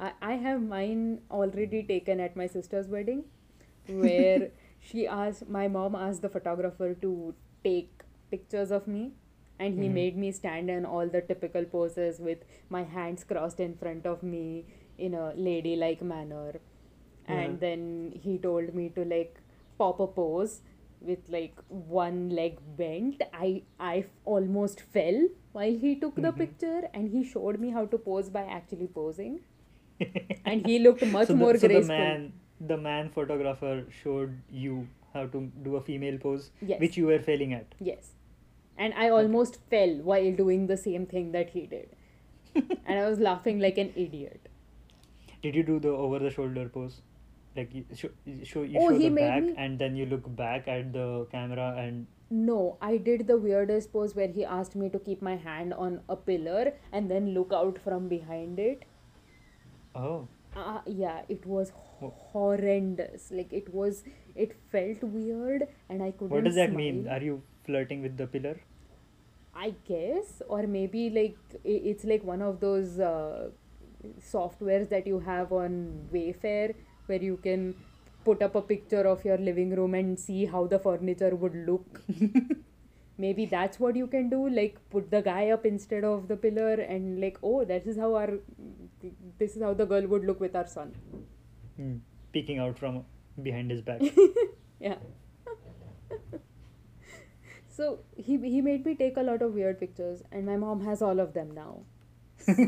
I, 0.00 0.12
I 0.22 0.32
have 0.36 0.62
mine 0.62 1.20
already 1.30 1.82
taken 1.82 2.20
at 2.20 2.36
my 2.36 2.46
sister's 2.46 2.88
wedding, 2.88 3.24
where 3.86 4.50
she 4.80 5.06
asked 5.06 5.48
my 5.48 5.68
mom 5.68 5.94
asked 5.94 6.22
the 6.22 6.28
photographer 6.28 6.94
to 6.94 7.34
take 7.64 8.02
pictures 8.30 8.70
of 8.70 8.86
me, 8.86 9.12
and 9.58 9.74
he 9.74 9.88
Mhm. 9.88 9.94
made 9.98 10.16
me 10.16 10.32
stand 10.32 10.70
in 10.70 10.84
all 10.84 11.08
the 11.08 11.20
typical 11.22 11.64
poses 11.64 12.20
with 12.20 12.38
my 12.68 12.82
hands 12.82 13.24
crossed 13.24 13.60
in 13.60 13.74
front 13.76 14.06
of 14.06 14.22
me 14.22 14.66
in 14.98 15.14
a 15.14 15.32
ladylike 15.36 16.02
manner, 16.02 16.60
and 17.26 17.60
Yeah. 17.60 17.60
then 17.60 18.12
he 18.22 18.38
told 18.38 18.74
me 18.74 18.88
to 18.90 19.04
like 19.04 19.40
pop 19.78 20.00
a 20.00 20.06
pose 20.06 20.62
with 21.00 21.28
like 21.28 21.58
one 21.68 22.30
leg 22.30 22.58
bent. 22.76 23.22
i 23.34 23.62
i 23.78 24.04
almost 24.24 24.80
fell 24.80 25.18
while 25.58 25.76
he 25.84 25.92
took 26.04 26.16
the 26.26 26.30
Mhm. 26.32 26.38
picture, 26.42 26.80
and 26.94 27.12
he 27.16 27.22
showed 27.34 27.58
me 27.66 27.70
how 27.76 27.84
to 27.94 27.98
pose 28.08 28.30
by 28.38 28.42
actually 28.58 28.88
posing 28.98 29.36
and 30.44 30.66
he 30.70 30.78
looked 30.86 31.04
much 31.12 31.28
so 31.28 31.32
the, 31.34 31.38
more 31.44 31.54
so 31.56 31.68
graceful. 31.68 31.96
the 31.96 32.02
man 32.06 32.26
the 32.72 32.76
man 32.86 33.08
photographer 33.14 33.72
showed 34.02 34.36
you 34.64 34.74
how 35.14 35.22
to 35.34 35.40
do 35.68 35.76
a 35.76 35.80
female 35.88 36.18
pose 36.26 36.50
Yes. 36.72 36.80
which 36.84 36.96
you 37.00 37.06
were 37.12 37.18
failing 37.30 37.54
at 37.60 37.74
Yes. 37.90 38.12
And 38.84 38.94
I 39.02 39.08
almost 39.18 39.54
fell 39.74 39.92
while 40.10 40.26
doing 40.38 40.66
the 40.70 40.76
same 40.80 41.04
thing 41.12 41.28
that 41.36 41.50
he 41.56 41.60
did. 41.66 41.88
and 42.56 42.98
I 42.98 43.08
was 43.08 43.20
laughing 43.26 43.58
like 43.66 43.78
an 43.86 43.92
idiot. 44.06 44.50
did 45.44 45.54
you 45.58 45.62
do 45.70 45.74
the 45.86 45.90
over 46.04 46.18
the 46.24 46.30
shoulder 46.34 46.62
pose 46.74 46.94
like 47.58 47.74
you 47.78 47.82
show, 48.00 48.08
you 48.26 48.44
show, 48.50 48.62
you 48.74 48.78
Oh, 48.82 48.88
show 48.90 48.98
he 49.02 49.08
the 49.08 49.14
back 49.18 49.42
me- 49.46 49.54
and 49.64 49.78
then 49.84 49.96
you 50.00 50.06
look 50.12 50.24
back 50.40 50.68
at 50.76 50.92
the 50.96 51.04
camera 51.34 51.68
and 51.82 52.06
No, 52.30 52.76
I 52.80 52.98
did 52.98 53.26
the 53.26 53.36
weirdest 53.36 53.92
pose 53.92 54.14
where 54.14 54.28
he 54.28 54.44
asked 54.44 54.76
me 54.76 54.88
to 54.90 54.98
keep 55.00 55.20
my 55.22 55.34
hand 55.36 55.74
on 55.74 56.02
a 56.08 56.14
pillar 56.16 56.74
and 56.92 57.10
then 57.10 57.34
look 57.34 57.52
out 57.52 57.78
from 57.80 58.08
behind 58.08 58.60
it. 58.60 58.84
oh 59.94 60.28
Uh, 60.56 60.80
yeah, 60.86 61.22
it 61.28 61.44
was 61.46 61.70
horrendous. 61.76 63.30
Like 63.30 63.52
it 63.52 63.72
was, 63.72 64.02
it 64.34 64.54
felt 64.72 65.02
weird, 65.02 65.68
and 65.88 66.02
I 66.02 66.10
couldn't. 66.12 66.30
what 66.30 66.44
does 66.44 66.54
that 66.56 66.72
mean 66.72 67.06
are 67.08 67.22
you 67.22 67.42
flirting 67.64 68.02
with 68.02 68.16
the 68.16 68.26
pillar 68.26 68.56
I 69.54 69.74
guess, 69.86 70.42
or 70.48 70.66
maybe 70.66 71.08
like 71.10 71.36
it's 71.64 72.04
like 72.04 72.22
one 72.22 72.42
of 72.42 72.60
those 72.60 73.00
uh, 73.00 73.50
softwares 74.20 74.88
that 74.90 75.06
you 75.06 75.20
have 75.20 75.52
on 75.52 76.08
Wayfair 76.12 76.74
where 77.06 77.22
you 77.22 77.38
can 77.38 77.74
put 78.28 78.42
up 78.46 78.54
a 78.60 78.62
picture 78.70 79.02
of 79.14 79.24
your 79.24 79.38
living 79.48 79.74
room 79.80 79.94
and 80.02 80.18
see 80.28 80.44
how 80.54 80.66
the 80.66 80.78
furniture 80.78 81.34
would 81.44 81.56
look. 81.70 82.00
maybe 83.24 83.46
that's 83.46 83.80
what 83.80 83.96
you 83.96 84.06
can 84.06 84.28
do. 84.30 84.40
Like 84.48 84.78
put 84.90 85.10
the 85.10 85.22
guy 85.22 85.50
up 85.50 85.64
instead 85.66 86.04
of 86.04 86.28
the 86.28 86.36
pillar 86.36 86.74
and 86.96 87.20
like, 87.20 87.38
oh, 87.42 87.64
this 87.64 87.86
is 87.86 87.96
how 88.04 88.14
our 88.14 88.38
this 89.38 89.56
is 89.56 89.62
how 89.62 89.74
the 89.74 89.86
girl 89.94 90.06
would 90.14 90.24
look 90.32 90.40
with 90.40 90.56
our 90.56 90.66
son. 90.66 90.94
Hmm. 91.76 91.96
peeking 92.34 92.58
out 92.64 92.78
from 92.78 92.94
behind 93.46 93.70
his 93.70 93.80
back 93.88 94.00
Yeah. 94.80 94.96
so 97.76 97.98
he 98.16 98.36
he 98.54 98.60
made 98.68 98.86
me 98.86 98.94
take 98.94 99.16
a 99.16 99.22
lot 99.28 99.42
of 99.42 99.54
weird 99.54 99.78
pictures, 99.80 100.22
and 100.32 100.46
my 100.46 100.56
mom 100.56 100.84
has 100.84 101.02
all 101.02 101.20
of 101.20 101.34
them 101.34 101.52
now. 101.54 101.70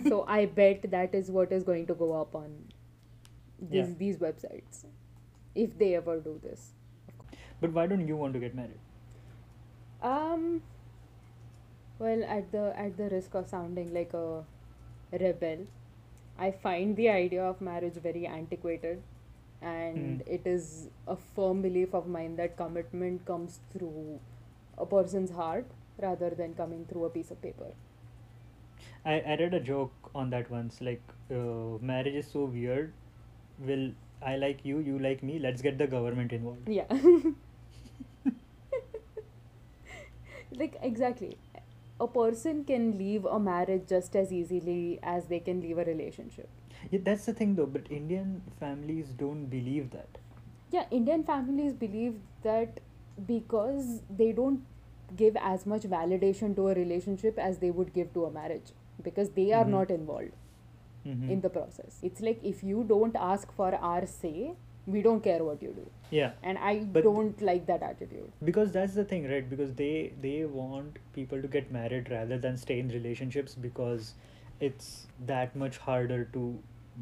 so 0.09 0.25
I 0.37 0.47
bet 0.47 0.91
that 0.91 1.15
is 1.15 1.31
what 1.31 1.53
is 1.53 1.65
going 1.65 1.87
to 1.89 1.95
go 1.95 2.13
up 2.21 2.35
on 2.35 2.55
these 3.61 3.89
Yeah. 3.91 3.95
these 4.05 4.19
websites. 4.19 4.85
If 5.67 5.79
they 5.79 5.95
ever 5.97 6.19
do 6.21 6.39
this. 6.43 6.73
But 7.61 7.73
why 7.73 7.87
don't 7.87 8.07
you 8.09 8.17
want 8.17 8.35
to 8.35 8.41
get 8.41 8.55
married? 8.55 8.81
Um. 10.03 10.63
Well, 11.99 12.25
at 12.25 12.51
the 12.53 12.73
at 12.79 12.97
the 12.97 13.09
risk 13.11 13.35
of 13.35 13.47
sounding 13.49 13.93
like 13.93 14.15
a 14.15 14.45
rebel, 15.13 15.67
I 16.39 16.51
find 16.53 16.97
the 16.97 17.09
idea 17.11 17.45
of 17.45 17.61
marriage 17.61 17.95
very 18.07 18.27
antiquated, 18.27 19.03
and 19.61 20.21
Hmm. 20.21 20.23
it 20.27 20.47
is 20.47 20.89
a 21.07 21.17
firm 21.17 21.63
belief 21.63 21.95
of 21.95 22.07
mine 22.09 22.37
that 22.37 22.57
commitment 22.57 23.25
comes 23.27 23.61
through 23.73 24.21
a 24.79 24.87
person's 24.87 25.31
heart 25.33 25.67
rather 25.99 26.31
than 26.31 26.55
coming 26.55 26.87
through 26.87 27.05
a 27.07 27.11
piece 27.11 27.31
of 27.31 27.43
paper. 27.43 27.73
I, 29.05 29.21
I 29.21 29.37
read 29.37 29.55
a 29.55 29.61
joke 29.61 29.93
on 30.15 30.31
that 30.31 30.51
once 30.51 30.81
like 30.81 31.03
uh, 31.31 31.79
marriage 31.81 32.15
is 32.15 32.27
so 32.31 32.45
weird 32.45 32.93
will 33.59 33.93
I 34.23 34.37
like 34.37 34.65
you 34.65 34.79
you 34.81 34.99
like 34.99 35.23
me 35.23 35.39
let's 35.39 35.63
get 35.63 35.79
the 35.79 35.87
government 35.87 36.33
involved 36.33 36.69
Yeah. 36.69 36.87
like 40.53 40.77
exactly. 40.83 41.39
A 42.01 42.07
person 42.07 42.65
can 42.65 42.97
leave 42.97 43.25
a 43.25 43.39
marriage 43.41 43.83
just 43.89 44.15
as 44.17 44.33
easily 44.33 45.01
as 45.03 45.27
they 45.27 45.41
can 45.41 45.61
leave 45.61 45.79
a 45.79 45.85
relationship. 45.85 46.49
yeah, 46.93 47.01
that's 47.07 47.25
the 47.29 47.33
thing 47.39 47.55
though 47.59 47.67
but 47.77 47.87
Indian 47.95 48.29
families 48.61 49.09
don't 49.23 49.47
believe 49.55 49.91
that 49.95 50.19
Yeah, 50.75 50.85
Indian 50.99 51.23
families 51.31 51.73
believe 51.81 52.19
that 52.43 52.79
because 53.31 53.89
they 54.21 54.29
don't 54.33 54.61
give 55.23 55.37
as 55.51 55.65
much 55.73 55.87
validation 55.95 56.55
to 56.59 56.69
a 56.69 56.75
relationship 56.79 57.39
as 57.47 57.59
they 57.65 57.71
would 57.79 57.93
give 57.95 58.13
to 58.19 58.27
a 58.27 58.31
marriage 58.37 58.71
because 59.09 59.31
they 59.41 59.47
are 59.61 59.65
Mhm. 59.65 59.75
not 59.77 59.91
involved 59.97 60.38
Mhm. 61.09 61.29
in 61.35 61.41
the 61.49 61.51
process. 61.59 61.99
It's 62.11 62.21
like 62.31 62.43
if 62.55 62.63
you 62.71 62.85
don't 62.95 63.21
ask 63.33 63.53
for 63.61 63.69
our 63.91 64.07
say, 64.15 64.35
we 64.95 65.01
don't 65.07 65.23
care 65.29 65.45
what 65.47 65.63
you 65.67 65.71
do. 65.79 65.87
yeah 66.17 66.31
And 66.51 66.59
I 66.69 66.71
But- 66.97 67.05
don't 67.07 67.43
like 67.49 67.65
that 67.71 67.83
attitude. 67.89 68.29
because 68.49 68.71
that's 68.77 68.95
the 69.01 69.05
thing 69.13 69.27
right 69.33 69.49
because 69.51 69.75
they 69.81 69.91
they 70.27 70.37
want 70.61 70.97
people 71.19 71.43
to 71.47 71.51
get 71.57 71.71
married 71.77 72.09
rather 72.15 72.39
than 72.47 72.57
stay 72.63 72.79
in 72.85 72.89
relationships 72.95 73.57
because 73.67 74.09
it's 74.69 74.89
that 75.33 75.59
much 75.65 75.77
harder 75.89 76.21
to 76.37 76.45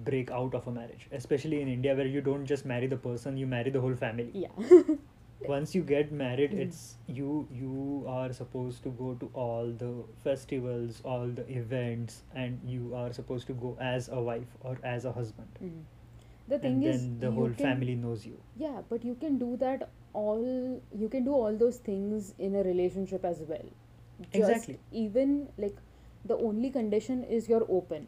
break 0.08 0.32
out 0.38 0.56
of 0.60 0.66
a 0.70 0.72
marriage 0.78 1.04
especially 1.18 1.60
in 1.66 1.68
india 1.74 1.94
where 2.00 2.08
you 2.14 2.22
don't 2.30 2.50
just 2.54 2.66
marry 2.72 2.88
the 2.94 2.98
person 3.04 3.38
you 3.42 3.46
marry 3.52 3.70
the 3.76 3.82
whole 3.84 3.94
family 4.02 4.26
Yeah. 4.46 4.66
once 5.52 5.74
you 5.76 5.82
get 5.90 6.12
married 6.20 6.52
Mhm. 6.56 6.62
it's 6.64 6.80
you 7.18 7.34
you 7.60 8.04
are 8.14 8.32
supposed 8.38 8.82
to 8.86 8.90
go 9.02 9.10
to 9.24 9.28
all 9.44 9.72
the 9.82 9.90
festivals 10.24 11.00
all 11.14 11.28
the 11.40 11.44
events 11.60 12.22
and 12.44 12.70
you 12.76 12.94
are 13.02 13.12
supposed 13.18 13.46
to 13.52 13.56
go 13.66 13.76
as 13.90 14.08
a 14.20 14.20
wife 14.30 14.56
or 14.70 14.74
as 14.96 15.04
a 15.12 15.12
husband 15.20 15.60
Mhm. 15.68 15.84
The 16.50 16.56
thing 16.62 16.74
and 16.80 16.84
is, 16.90 16.98
then 17.04 17.14
the 17.22 17.30
whole 17.36 17.54
can- 17.60 17.66
family 17.68 17.94
knows 18.00 18.24
you 18.30 18.36
Yeah, 18.64 18.82
but 18.90 19.04
you 19.10 19.14
can 19.22 19.38
do 19.38 19.48
that 19.62 19.88
all. 20.20 20.44
You 21.00 21.08
can 21.14 21.24
do 21.28 21.32
all 21.38 21.56
those 21.62 21.78
things 21.88 22.28
in 22.48 22.54
a 22.60 22.62
relationship 22.66 23.24
as 23.30 23.40
well. 23.48 23.64
Just 24.20 24.36
Exactly. 24.42 24.76
Even 25.00 25.32
like 25.64 25.80
the 26.32 26.36
only 26.50 26.70
condition 26.76 27.24
is 27.38 27.48
you're 27.54 27.66
open. 27.78 28.06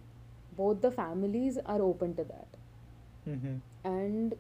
Both 0.60 0.80
the 0.86 0.92
families 1.00 1.58
are 1.74 1.80
open 1.88 2.14
to 2.20 2.24
that. 2.30 2.56
mm-hmm. 3.32 3.56
And 3.88 4.34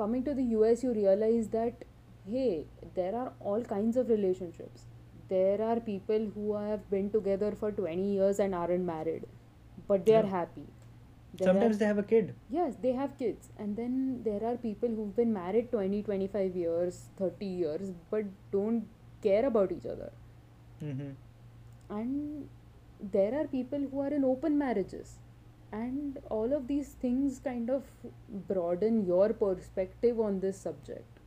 coming 0.00 0.24
to 0.30 0.34
the 0.40 0.46
US, 0.54 0.82
you 0.86 0.92
realize 0.98 1.48
that 1.58 1.84
hey, 2.26 2.66
there 2.94 3.14
are 3.14 3.32
all 3.40 3.62
kinds 3.64 3.96
of 3.96 4.08
relationships. 4.08 4.86
There 5.28 5.60
are 5.62 5.78
people 5.80 6.30
who 6.34 6.54
have 6.56 6.88
been 6.90 7.10
together 7.10 7.52
for 7.52 7.70
20 7.72 8.12
years 8.14 8.38
and 8.40 8.54
aren't 8.54 8.84
married, 8.84 9.26
but 9.88 10.04
they 10.06 10.14
are 10.16 10.26
happy. 10.26 10.66
There 11.38 11.48
are- 11.48 11.52
sometimes 11.52 11.78
they 11.78 11.86
have 11.86 11.98
a 11.98 12.02
kid 12.02 12.34
Yes, 12.50 12.76
they 12.82 12.92
have 12.92 13.16
kids. 13.18 13.50
And 13.58 13.76
then 13.76 14.22
there 14.24 14.44
are 14.44 14.56
people 14.56 14.88
who've 14.88 15.14
been 15.16 15.32
married 15.32 15.70
20, 15.72 16.02
25 16.02 16.56
years, 16.56 17.00
30 17.18 17.46
years, 17.46 17.92
but 18.10 18.24
don't 18.52 18.86
care 19.22 19.46
about 19.46 19.72
each 19.72 19.86
other. 19.86 20.10
mm-hmm. 20.82 21.10
And 21.90 22.48
there 23.12 23.34
are 23.40 23.46
people 23.46 23.80
who 23.90 24.00
are 24.00 24.12
in 24.12 24.24
open 24.24 24.58
marriages. 24.58 25.18
And 25.72 26.18
all 26.30 26.52
of 26.52 26.66
these 26.68 26.88
things 27.04 27.38
kind 27.40 27.70
of 27.70 27.84
broaden 28.48 29.06
your 29.06 29.32
perspective 29.32 30.18
on 30.20 30.40
this 30.40 30.58
subject. 30.58 31.19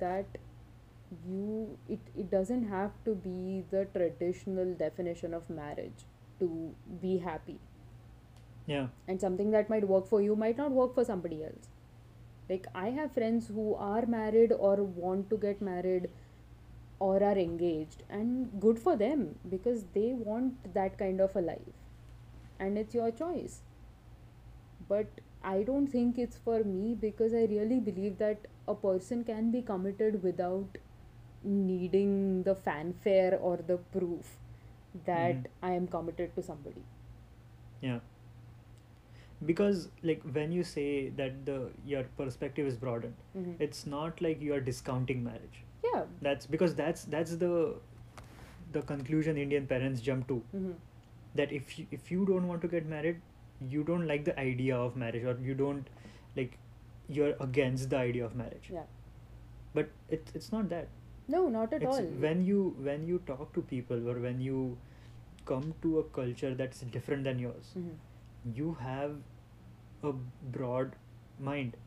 That 0.00 0.26
you, 1.26 1.78
it, 1.88 2.00
it 2.16 2.30
doesn't 2.30 2.68
have 2.68 2.92
to 3.04 3.14
be 3.14 3.64
the 3.70 3.86
traditional 3.86 4.74
definition 4.74 5.34
of 5.34 5.48
marriage 5.50 6.06
to 6.40 6.74
be 7.00 7.18
happy. 7.18 7.58
Yeah. 8.66 8.88
And 9.08 9.20
something 9.20 9.50
that 9.50 9.68
might 9.70 9.86
work 9.88 10.06
for 10.06 10.20
you 10.20 10.36
might 10.36 10.56
not 10.56 10.70
work 10.70 10.94
for 10.94 11.04
somebody 11.04 11.42
else. 11.44 11.68
Like 12.48 12.66
i 12.74 12.90
have 12.90 13.12
friends 13.12 13.48
who 13.48 13.74
are 13.74 14.06
married 14.06 14.52
or 14.52 14.76
want 14.82 15.30
to 15.30 15.36
get 15.38 15.62
married 15.62 16.08
or 16.98 17.22
are 17.22 17.38
engaged 17.38 18.02
and 18.08 18.60
good 18.60 18.78
for 18.78 18.96
them 18.96 19.36
because 19.50 19.84
they 19.94 20.12
want 20.14 20.74
that 20.74 20.98
kind 20.98 21.20
of 21.20 21.34
a 21.36 21.40
life. 21.40 21.78
And 22.58 22.78
it's 22.78 22.94
your 22.94 23.10
choice. 23.10 23.60
But 24.88 25.20
i 25.42 25.62
don't 25.62 25.88
think 25.94 26.18
it's 26.18 26.38
for 26.44 26.64
me 26.64 26.94
because 27.00 27.34
i 27.34 27.44
really 27.50 27.78
believe 27.88 28.16
that 28.18 28.46
a 28.68 28.74
person 28.74 29.24
can 29.24 29.50
be 29.50 29.62
committed 29.62 30.22
without 30.22 30.78
needing 31.42 32.42
the 32.44 32.54
fanfare 32.54 33.38
or 33.38 33.56
the 33.70 33.76
proof 33.96 34.36
that 35.06 35.36
Mhm. 35.36 35.46
i 35.62 35.72
am 35.78 35.86
committed 35.94 36.34
to 36.36 36.42
somebody. 36.42 36.82
Yeah. 37.82 38.00
Because 39.44 39.88
like 40.02 40.22
when 40.36 40.52
you 40.52 40.62
say 40.64 41.10
that 41.20 41.44
the 41.46 41.56
your 41.84 42.04
perspective 42.20 42.66
is 42.72 42.76
broadened 42.84 43.14
Mhm. 43.40 43.56
it's 43.66 43.84
not 43.94 44.22
like 44.26 44.40
you 44.48 44.54
are 44.58 44.60
discounting 44.68 45.22
marriage. 45.24 45.58
Yeah. 45.86 46.04
That's 46.28 46.46
because 46.56 46.74
that's 46.80 47.04
that's 47.16 47.36
the 47.44 47.52
the 48.76 48.82
conclusion 48.90 49.36
indian 49.46 49.66
parents 49.76 50.00
jump 50.10 50.28
to. 50.34 50.42
Hmm 50.56 50.72
that 51.38 51.52
if 51.54 51.70
you, 51.78 51.84
if 51.90 52.10
you 52.12 52.24
don't 52.26 52.46
want 52.48 52.62
to 52.64 52.68
get 52.72 52.84
married 52.90 53.16
you 53.70 53.80
don't 53.86 54.06
like 54.10 54.20
the 54.26 54.34
idea 54.42 54.76
of 54.82 54.96
marriage 55.02 55.24
or 55.30 55.32
you 55.46 55.54
don't 55.60 55.88
like 56.36 56.52
you're 57.08 57.34
against 57.40 57.90
the 57.90 57.96
idea 57.96 58.24
of 58.24 58.34
marriage 58.34 58.68
yeah 58.72 58.84
but 59.74 59.88
it, 60.08 60.30
it's 60.34 60.52
not 60.52 60.68
that 60.68 60.88
No, 61.32 61.38
not 61.52 61.72
at 61.76 61.82
it's 61.84 61.96
all. 61.98 62.06
when 62.22 62.40
you 62.46 62.62
when 62.86 63.04
you 63.10 63.18
talk 63.28 63.52
to 63.54 63.62
people 63.68 64.08
or 64.12 64.14
when 64.24 64.40
you 64.46 64.76
come 65.50 65.74
to 65.84 65.92
a 66.00 66.02
culture 66.18 66.50
that's 66.54 66.80
different 66.96 67.24
than 67.28 67.38
yours 67.44 67.70
Mhm. 67.78 68.56
you 68.58 68.74
have 68.80 69.16
a 70.02 70.12
broad 70.58 70.94
mind 71.50 71.80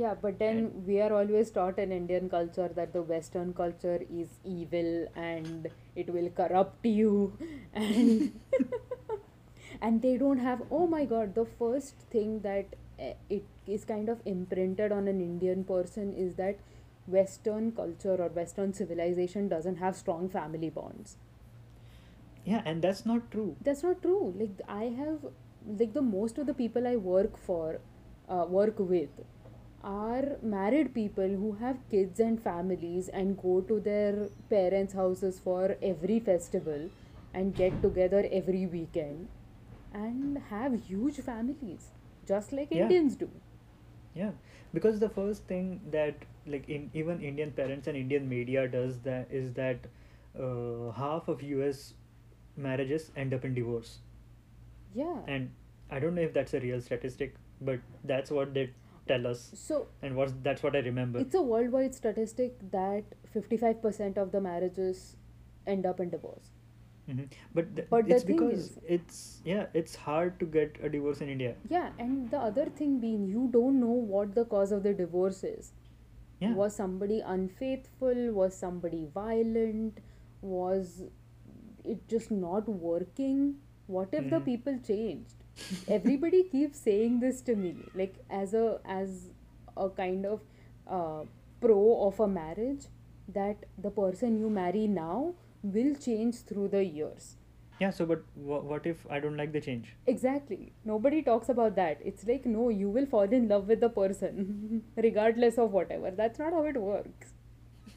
Yeah, 0.00 0.12
but 0.20 0.36
then 0.42 0.58
And- 0.58 0.86
we 0.90 0.94
are 1.06 1.08
always 1.16 1.50
taught 1.56 1.80
in 1.82 1.90
Indian 1.96 2.28
culture 2.34 2.68
that 2.76 2.92
the 2.98 3.00
Western 3.08 3.50
culture 3.58 3.96
is 4.20 4.30
evil 4.52 4.86
and 5.24 5.66
it 6.02 6.12
will 6.14 6.28
corrupt 6.38 6.86
you, 6.90 7.10
and 7.82 8.62
and 9.88 10.00
they 10.06 10.16
don't 10.22 10.38
have. 10.46 10.62
Oh 10.70 10.86
my 10.94 11.04
God! 11.04 11.34
The 11.40 11.44
first 11.60 12.06
thing 12.16 12.32
that 12.46 12.74
it 12.98 13.44
is 13.66 13.84
kind 13.84 14.08
of 14.08 14.20
imprinted 14.24 14.92
on 14.92 15.08
an 15.08 15.20
Indian 15.20 15.64
person 15.64 16.12
is 16.14 16.34
that 16.36 16.58
Western 17.06 17.72
culture 17.72 18.16
or 18.22 18.28
Western 18.28 18.72
civilization 18.72 19.48
doesn't 19.48 19.76
have 19.76 19.96
strong 19.96 20.28
family 20.28 20.70
bonds. 20.70 21.16
yeah 22.44 22.62
and 22.64 22.82
that's 22.82 23.04
not 23.06 23.30
true 23.30 23.56
That's 23.62 23.82
not 23.82 24.02
true. 24.02 24.34
Like 24.38 24.60
I 24.68 24.84
have, 24.98 25.18
like 25.80 25.92
the 25.94 26.02
most 26.02 26.38
of 26.38 26.46
the 26.46 26.54
people 26.54 26.86
I 26.86 26.96
work 26.96 27.36
for, 27.38 27.80
uh, 28.28 28.46
work 28.48 28.78
with, 28.78 29.10
are 29.82 30.36
married 30.42 30.94
people 30.94 31.28
who 31.42 31.52
have 31.60 31.78
kids 31.90 32.20
and 32.20 32.40
families 32.42 33.08
and 33.08 33.36
go 33.42 33.60
to 33.62 33.80
their 33.80 34.28
parents' 34.50 34.94
houses 34.94 35.38
for 35.38 35.76
every 35.82 36.18
festival 36.20 36.88
and 37.34 37.54
get 37.54 37.80
together 37.82 38.26
every 38.30 38.66
weekend 38.66 39.28
and 39.92 40.38
have 40.50 40.74
huge 40.88 41.20
families, 41.20 41.90
just 42.26 42.52
like 42.52 42.70
Yeah. 42.70 42.82
Indians 42.88 43.16
do. 43.24 43.30
yeah 44.20 44.30
because 44.76 44.98
the 45.02 45.08
first 45.16 45.44
thing 45.50 45.68
that 45.92 46.24
like 46.54 46.66
in 46.76 46.82
even 47.02 47.20
indian 47.28 47.52
parents 47.58 47.90
and 47.92 48.00
indian 48.00 48.26
media 48.32 48.64
does 48.74 48.98
that 49.06 49.30
is 49.40 49.46
that 49.58 49.86
uh, 50.46 50.90
half 50.98 51.28
of 51.34 51.42
us 51.68 51.80
marriages 52.66 53.06
end 53.24 53.36
up 53.38 53.46
in 53.50 53.54
divorce 53.58 53.92
Yeah. 55.00 55.20
and 55.36 55.50
i 55.90 56.00
don't 56.04 56.14
know 56.20 56.26
if 56.28 56.34
that's 56.38 56.54
a 56.60 56.60
real 56.66 56.82
statistic 56.88 57.34
but 57.70 57.80
that's 58.12 58.34
what 58.38 58.52
they 58.58 58.64
tell 59.08 59.26
us 59.32 59.44
So 59.62 59.78
and 60.02 60.16
what's 60.20 60.34
that's 60.48 60.62
what 60.68 60.76
i 60.80 60.84
remember 60.90 61.24
it's 61.26 61.40
a 61.42 61.42
worldwide 61.54 61.94
statistic 62.00 62.58
that 62.76 63.16
55% 63.34 64.18
of 64.26 64.32
the 64.32 64.40
marriages 64.40 65.16
end 65.66 65.86
up 65.86 66.00
in 66.00 66.10
divorce. 66.10 66.51
Mhm. 67.08 67.28
but, 67.54 67.74
th- 67.76 67.88
But 67.90 68.06
the 68.08 68.14
it's 68.14 68.24
thing 68.24 68.36
because 68.36 68.58
is- 68.64 68.78
it's 68.96 69.16
yeah 69.44 69.66
it's 69.80 69.96
hard 70.06 70.38
to 70.40 70.46
get 70.56 70.76
a 70.88 70.88
divorce 70.96 71.20
in 71.26 71.28
india 71.36 71.54
Yeah, 71.70 71.88
and 72.04 72.30
the 72.34 72.38
other 72.50 72.66
thing 72.80 72.98
being, 73.04 73.24
you 73.36 73.48
don't 73.56 73.80
know 73.80 73.96
what 74.14 74.34
the 74.36 74.44
cause 74.52 74.72
of 74.76 74.82
the 74.84 74.92
divorce 75.00 75.42
is. 75.48 75.72
yeah 76.44 76.54
Was 76.60 76.76
somebody 76.78 77.16
unfaithful? 77.32 78.20
Was 78.36 78.54
somebody 78.62 79.00
violent? 79.16 79.98
Was 80.52 80.94
it 81.84 82.06
just 82.14 82.30
not 82.38 82.68
working? 82.86 83.42
What 83.98 84.16
if 84.20 84.30
the 84.32 84.40
Mhm. 84.40 84.44
people 84.48 84.78
changed? 84.88 85.36
Everybody 85.98 86.42
keeps 86.54 86.78
saying 86.88 87.20
this 87.26 87.42
to 87.50 87.56
me, 87.62 87.70
like 88.02 88.16
as 88.42 88.54
a 88.62 88.66
as 88.96 89.18
a 89.86 89.88
kind 90.00 90.26
of 90.34 90.42
uh, 90.98 91.22
pro 91.66 91.78
of 92.08 92.20
a 92.26 92.28
marriage 92.40 92.86
that 93.40 93.66
the 93.86 93.90
person 94.02 94.38
you 94.44 94.50
marry 94.58 94.86
now 94.98 95.16
will 95.62 95.94
change 95.94 96.36
through 96.50 96.68
the 96.68 96.84
years. 96.84 97.36
Yeah, 97.80 97.90
so 97.90 98.06
but 98.06 98.22
wha 98.36 98.58
what 98.72 98.86
if 98.86 99.04
I 99.10 99.18
don't 99.20 99.36
like 99.36 99.52
the 99.52 99.60
change? 99.60 99.94
Exactly. 100.06 100.72
Nobody 100.84 101.22
talks 101.22 101.48
about 101.48 101.74
that. 101.76 102.00
It's 102.10 102.26
like, 102.26 102.46
no, 102.46 102.68
you 102.68 102.88
will 102.88 103.06
fall 103.06 103.36
in 103.38 103.48
love 103.48 103.66
with 103.68 103.80
the 103.80 103.88
person 103.88 104.82
regardless 104.96 105.58
of 105.58 105.72
whatever. 105.72 106.10
That's 106.10 106.38
not 106.38 106.52
how 106.52 106.64
it 106.64 106.76
works. 106.76 107.32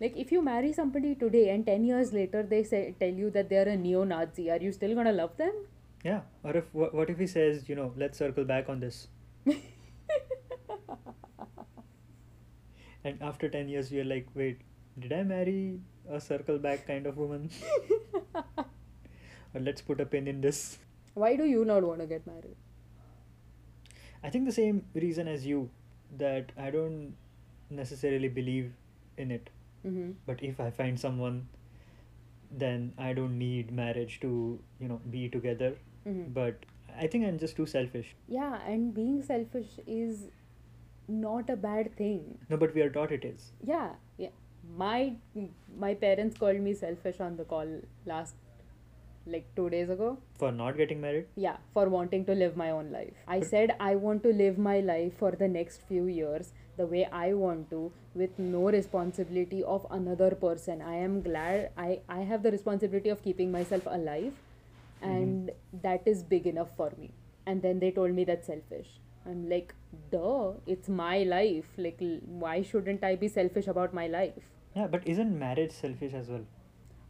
like, 0.00 0.16
if 0.16 0.32
you 0.32 0.42
marry 0.42 0.72
somebody 0.72 1.14
today 1.14 1.50
and 1.50 1.66
10 1.66 1.84
years 1.84 2.12
later 2.12 2.42
they 2.42 2.62
say, 2.62 2.94
tell 2.98 3.22
you 3.24 3.30
that 3.30 3.50
they're 3.50 3.68
a 3.68 3.76
neo 3.76 4.04
Nazi, 4.04 4.50
are 4.50 4.58
you 4.58 4.72
still 4.72 4.94
gonna 4.94 5.12
love 5.12 5.36
them? 5.36 5.54
Yeah, 6.04 6.20
or 6.44 6.56
if 6.56 6.72
what, 6.72 6.94
what 6.94 7.10
if 7.10 7.18
he 7.18 7.26
says, 7.26 7.68
you 7.68 7.74
know, 7.74 7.92
let's 7.96 8.18
circle 8.18 8.44
back 8.44 8.68
on 8.68 8.80
this. 8.80 9.08
And 13.06 13.22
after 13.22 13.48
10 13.48 13.68
years, 13.68 13.92
you're 13.92 14.04
like, 14.04 14.26
wait, 14.34 14.62
did 14.98 15.12
I 15.12 15.22
marry 15.22 15.80
a 16.10 16.20
circle 16.20 16.58
back 16.58 16.86
kind 16.86 17.06
of 17.06 17.16
woman? 17.16 17.50
or 18.34 19.60
let's 19.60 19.82
put 19.82 20.00
a 20.00 20.06
pin 20.06 20.28
in 20.28 20.40
this. 20.40 20.78
Why 21.14 21.36
do 21.36 21.44
you 21.44 21.64
not 21.64 21.82
want 21.82 22.00
to 22.00 22.06
get 22.06 22.26
married? 22.26 22.56
I 24.22 24.30
think 24.30 24.44
the 24.44 24.52
same 24.52 24.84
reason 24.94 25.28
as 25.28 25.46
you 25.46 25.70
that 26.18 26.52
I 26.58 26.70
don't 26.70 27.14
necessarily 27.70 28.28
believe 28.28 28.72
in 29.16 29.30
it. 29.30 29.50
Mm-hmm. 29.86 30.12
But 30.26 30.42
if 30.42 30.60
I 30.60 30.70
find 30.70 30.98
someone, 30.98 31.48
then 32.50 32.92
I 32.98 33.12
don't 33.12 33.38
need 33.38 33.72
marriage 33.72 34.20
to, 34.20 34.58
you 34.80 34.88
know, 34.88 35.00
be 35.10 35.28
together. 35.28 35.74
Mm-hmm. 36.06 36.32
But 36.32 36.64
I 36.98 37.06
think 37.06 37.26
I'm 37.26 37.38
just 37.38 37.56
too 37.56 37.66
selfish. 37.66 38.14
Yeah, 38.28 38.58
and 38.66 38.94
being 38.94 39.22
selfish 39.22 39.78
is 39.86 40.28
not 41.08 41.50
a 41.50 41.56
bad 41.56 41.96
thing. 41.96 42.38
No, 42.48 42.56
but 42.56 42.74
we 42.74 42.82
are 42.82 42.90
taught 42.90 43.12
it 43.12 43.24
is. 43.24 43.52
Yeah, 43.64 43.90
yeah. 44.16 44.30
My 44.76 45.14
my 45.84 45.94
parents 45.94 46.38
called 46.38 46.60
me 46.60 46.74
selfish 46.74 47.20
on 47.20 47.36
the 47.36 47.44
call 47.44 47.68
last 48.04 48.34
like 49.34 49.46
2 49.56 49.70
days 49.70 49.90
ago. 49.90 50.18
For 50.38 50.52
not 50.52 50.76
getting 50.76 51.00
married. 51.00 51.26
Yeah, 51.34 51.56
for 51.74 51.88
wanting 51.88 52.24
to 52.26 52.34
live 52.34 52.56
my 52.56 52.70
own 52.70 52.92
life. 52.92 53.22
I 53.26 53.40
said 53.40 53.74
I 53.80 53.94
want 53.96 54.22
to 54.24 54.32
live 54.32 54.58
my 54.58 54.78
life 54.80 55.18
for 55.18 55.30
the 55.42 55.48
next 55.48 55.82
few 55.88 56.06
years 56.06 56.52
the 56.76 56.86
way 56.86 57.04
I 57.20 57.32
want 57.32 57.70
to 57.70 57.92
with 58.14 58.38
no 58.38 58.64
responsibility 58.70 59.62
of 59.76 59.86
another 59.90 60.30
person. 60.42 60.82
I 60.82 60.96
am 60.96 61.22
glad 61.22 61.70
I 61.76 62.00
I 62.08 62.20
have 62.32 62.42
the 62.48 62.52
responsibility 62.56 63.14
of 63.16 63.22
keeping 63.28 63.52
myself 63.56 63.86
alive 63.86 64.34
mm-hmm. 64.34 65.10
and 65.12 65.50
that 65.88 66.12
is 66.14 66.22
big 66.34 66.46
enough 66.46 66.76
for 66.76 66.90
me. 66.98 67.10
And 67.46 67.62
then 67.62 67.80
they 67.86 67.90
told 68.00 68.14
me 68.20 68.24
that's 68.24 68.48
selfish. 68.54 68.92
I'm 69.24 69.48
like, 69.50 69.74
duh, 70.10 70.52
it's 70.66 70.88
my 70.88 71.22
life. 71.22 71.72
Like, 71.76 72.02
why 72.44 72.62
shouldn't 72.62 73.02
I 73.08 73.16
be 73.16 73.28
selfish 73.28 73.66
about 73.66 73.94
my 73.94 74.06
life? 74.06 74.52
Yeah, 74.76 74.86
but 74.86 75.06
isn't 75.08 75.38
marriage 75.38 75.72
selfish 75.72 76.12
as 76.12 76.28
well? 76.28 76.44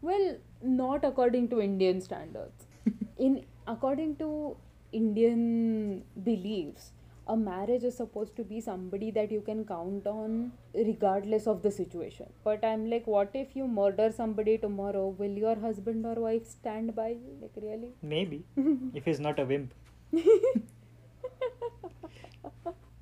Well, 0.00 0.36
not 0.62 1.04
according 1.04 1.48
to 1.48 1.60
Indian 1.60 2.00
standards. 2.00 2.66
In 3.18 3.44
according 3.66 4.16
to 4.16 4.56
Indian 4.92 6.04
beliefs, 6.22 6.92
a 7.26 7.36
marriage 7.36 7.82
is 7.82 7.96
supposed 7.96 8.36
to 8.36 8.44
be 8.44 8.60
somebody 8.60 9.10
that 9.10 9.32
you 9.32 9.40
can 9.40 9.64
count 9.64 10.06
on 10.06 10.52
regardless 10.74 11.48
of 11.48 11.62
the 11.62 11.72
situation. 11.72 12.26
But 12.44 12.64
I'm 12.64 12.88
like, 12.88 13.08
what 13.08 13.30
if 13.34 13.56
you 13.56 13.66
murder 13.66 14.12
somebody 14.12 14.58
tomorrow? 14.58 15.08
Will 15.18 15.36
your 15.44 15.56
husband 15.56 16.06
or 16.06 16.14
wife 16.14 16.46
stand 16.46 16.94
by 16.94 17.08
you? 17.08 17.36
Like, 17.42 17.52
really? 17.56 17.94
Maybe. 18.00 18.44
if 18.94 19.04
he's 19.04 19.18
not 19.18 19.40
a 19.40 19.44
wimp. 19.44 19.74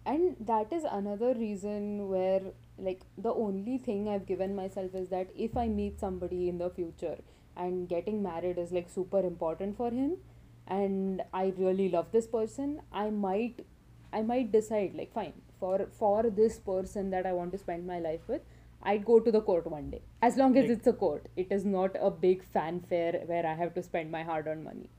and 0.06 0.36
that 0.40 0.72
is 0.72 0.84
another 0.84 1.34
reason 1.34 2.08
where 2.08 2.40
like 2.78 3.00
the 3.26 3.32
only 3.32 3.78
thing 3.78 4.08
i've 4.08 4.26
given 4.26 4.54
myself 4.54 4.94
is 4.94 5.08
that 5.08 5.28
if 5.36 5.56
i 5.56 5.66
meet 5.68 5.98
somebody 5.98 6.48
in 6.48 6.58
the 6.58 6.68
future 6.70 7.16
and 7.56 7.88
getting 7.88 8.22
married 8.22 8.58
is 8.58 8.72
like 8.72 8.88
super 8.88 9.20
important 9.20 9.76
for 9.76 9.90
him 9.90 10.16
and 10.66 11.22
i 11.32 11.52
really 11.58 11.88
love 11.88 12.10
this 12.12 12.26
person 12.26 12.80
i 12.92 13.08
might 13.10 13.64
i 14.12 14.22
might 14.22 14.50
decide 14.52 14.94
like 14.94 15.12
fine 15.12 15.32
for 15.60 15.86
for 15.98 16.22
this 16.40 16.58
person 16.58 17.10
that 17.10 17.26
i 17.26 17.32
want 17.32 17.52
to 17.52 17.58
spend 17.58 17.86
my 17.86 17.98
life 17.98 18.28
with 18.28 18.42
i'd 18.82 19.04
go 19.04 19.18
to 19.18 19.32
the 19.32 19.40
court 19.40 19.66
one 19.66 19.88
day. 19.90 20.02
As 20.20 20.36
long 20.36 20.56
as 20.58 20.64
Like- 20.64 20.72
it's 20.78 20.86
a 20.86 20.92
court. 20.92 21.28
It 21.36 21.50
is 21.50 21.64
not 21.64 21.94
a 21.98 22.10
big 22.10 22.42
fanfare 22.56 23.22
where 23.30 23.46
i 23.46 23.54
have 23.60 23.72
to 23.76 23.82
spend 23.82 24.10
my 24.10 24.22
hard 24.22 24.46
earned 24.46 24.64
money. 24.64 24.90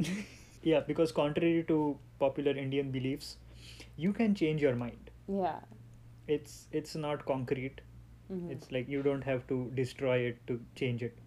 Yeah, 0.62 0.80
because 0.80 1.12
contrary 1.12 1.64
to 1.68 1.96
popular 2.18 2.52
Indian 2.56 2.90
beliefs, 2.90 3.36
you 3.96 4.12
can 4.12 4.34
change 4.34 4.62
your 4.62 4.74
mind. 4.76 5.10
yeah 5.42 5.60
It's 6.34 6.52
it's 6.78 6.94
not 7.02 7.24
concrete. 7.30 7.80
Mhm. 8.34 8.50
It's 8.54 8.70
like 8.74 8.88
you 8.94 9.02
don't 9.06 9.24
have 9.30 9.42
to 9.48 9.56
destroy 9.78 10.14
it 10.28 10.38
to 10.50 10.54
change 10.80 11.02
it. 11.08 11.18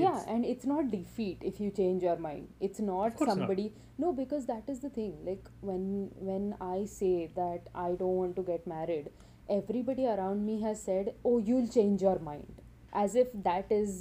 Yeah, 0.00 0.08
It's- 0.08 0.26
and 0.34 0.44
it's 0.52 0.66
not 0.70 0.90
defeat 0.94 1.44
if 1.50 1.60
you 1.64 1.70
change 1.78 2.02
your 2.08 2.16
mind. 2.24 2.48
It's 2.68 2.80
not 2.88 3.16
course 3.20 3.28
not. 3.28 3.36
somebody 3.36 3.66
no 4.04 4.12
because 4.20 4.46
that 4.50 4.68
is 4.74 4.80
the 4.86 4.90
thing. 4.98 5.14
Like 5.28 5.48
when 5.70 5.84
when 6.30 6.48
I 6.68 6.76
say 6.96 7.12
that 7.40 7.68
I 7.84 7.88
don't 8.02 8.16
want 8.22 8.36
to 8.40 8.44
get 8.50 8.66
married, 8.74 9.10
everybody 9.58 10.06
around 10.14 10.44
me 10.50 10.56
has 10.66 10.82
said, 10.90 11.12
"Oh, 11.32 11.36
you'll 11.50 11.70
change 11.78 12.06
your 12.08 12.18
mind." 12.30 12.62
As 13.04 13.16
if 13.24 13.32
that 13.50 13.72
is 13.78 13.96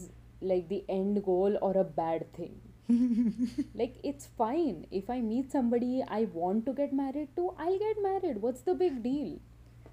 like 0.54 0.68
the 0.74 0.84
end 1.00 1.24
goal 1.30 1.58
or 1.70 1.72
a 1.78 1.88
bad 2.02 2.28
thing. 2.40 2.56
like 3.76 3.98
it's 4.04 4.28
fine 4.38 4.86
if 4.92 5.10
I 5.10 5.20
meet 5.22 5.52
somebody 5.52 6.04
I 6.08 6.24
want 6.34 6.66
to 6.66 6.74
get 6.74 6.94
married 6.94 7.36
to, 7.36 7.54
I'll 7.58 7.78
get 7.80 8.02
married. 8.02 8.42
What's 8.42 8.62
the 8.62 8.74
big 8.74 9.04
deal? 9.04 9.38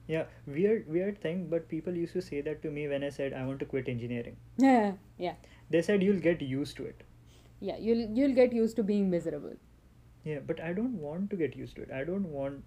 Yeah, 0.09 0.25
weird 0.47 0.89
weird 0.89 1.21
thing, 1.21 1.49
but 1.51 1.69
people 1.69 1.95
used 1.95 2.13
to 2.15 2.23
say 2.23 2.41
that 2.41 2.63
to 2.63 2.71
me 2.71 2.87
when 2.89 3.05
I 3.05 3.11
said 3.11 3.33
I 3.35 3.45
want 3.45 3.59
to 3.61 3.67
quit 3.67 3.89
engineering. 3.89 4.37
Yeah, 4.57 4.93
yeah. 5.19 5.35
They 5.71 5.83
said 5.83 6.03
you'll 6.03 6.21
get 6.29 6.41
used 6.43 6.77
to 6.79 6.85
it. 6.87 7.03
Yeah, 7.61 7.77
you'll 7.79 8.09
you'll 8.21 8.35
get 8.35 8.53
used 8.53 8.77
to 8.77 8.83
being 8.83 9.11
miserable. 9.11 9.57
Yeah, 10.25 10.39
but 10.47 10.61
I 10.61 10.73
don't 10.73 10.99
want 11.01 11.31
to 11.31 11.37
get 11.37 11.57
used 11.57 11.77
to 11.77 11.83
it. 11.83 11.91
I 11.91 12.05
don't 12.05 12.31
want 12.31 12.63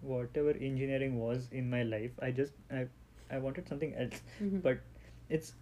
whatever 0.00 0.50
engineering 0.50 1.18
was 1.18 1.48
in 1.52 1.68
my 1.70 1.82
life. 1.82 2.10
I 2.20 2.30
just 2.30 2.52
I 2.70 2.86
I 3.30 3.38
wanted 3.38 3.68
something 3.68 3.94
else. 3.94 4.22
Mhm. 4.42 4.62
But 4.62 4.80
it's 5.28 5.52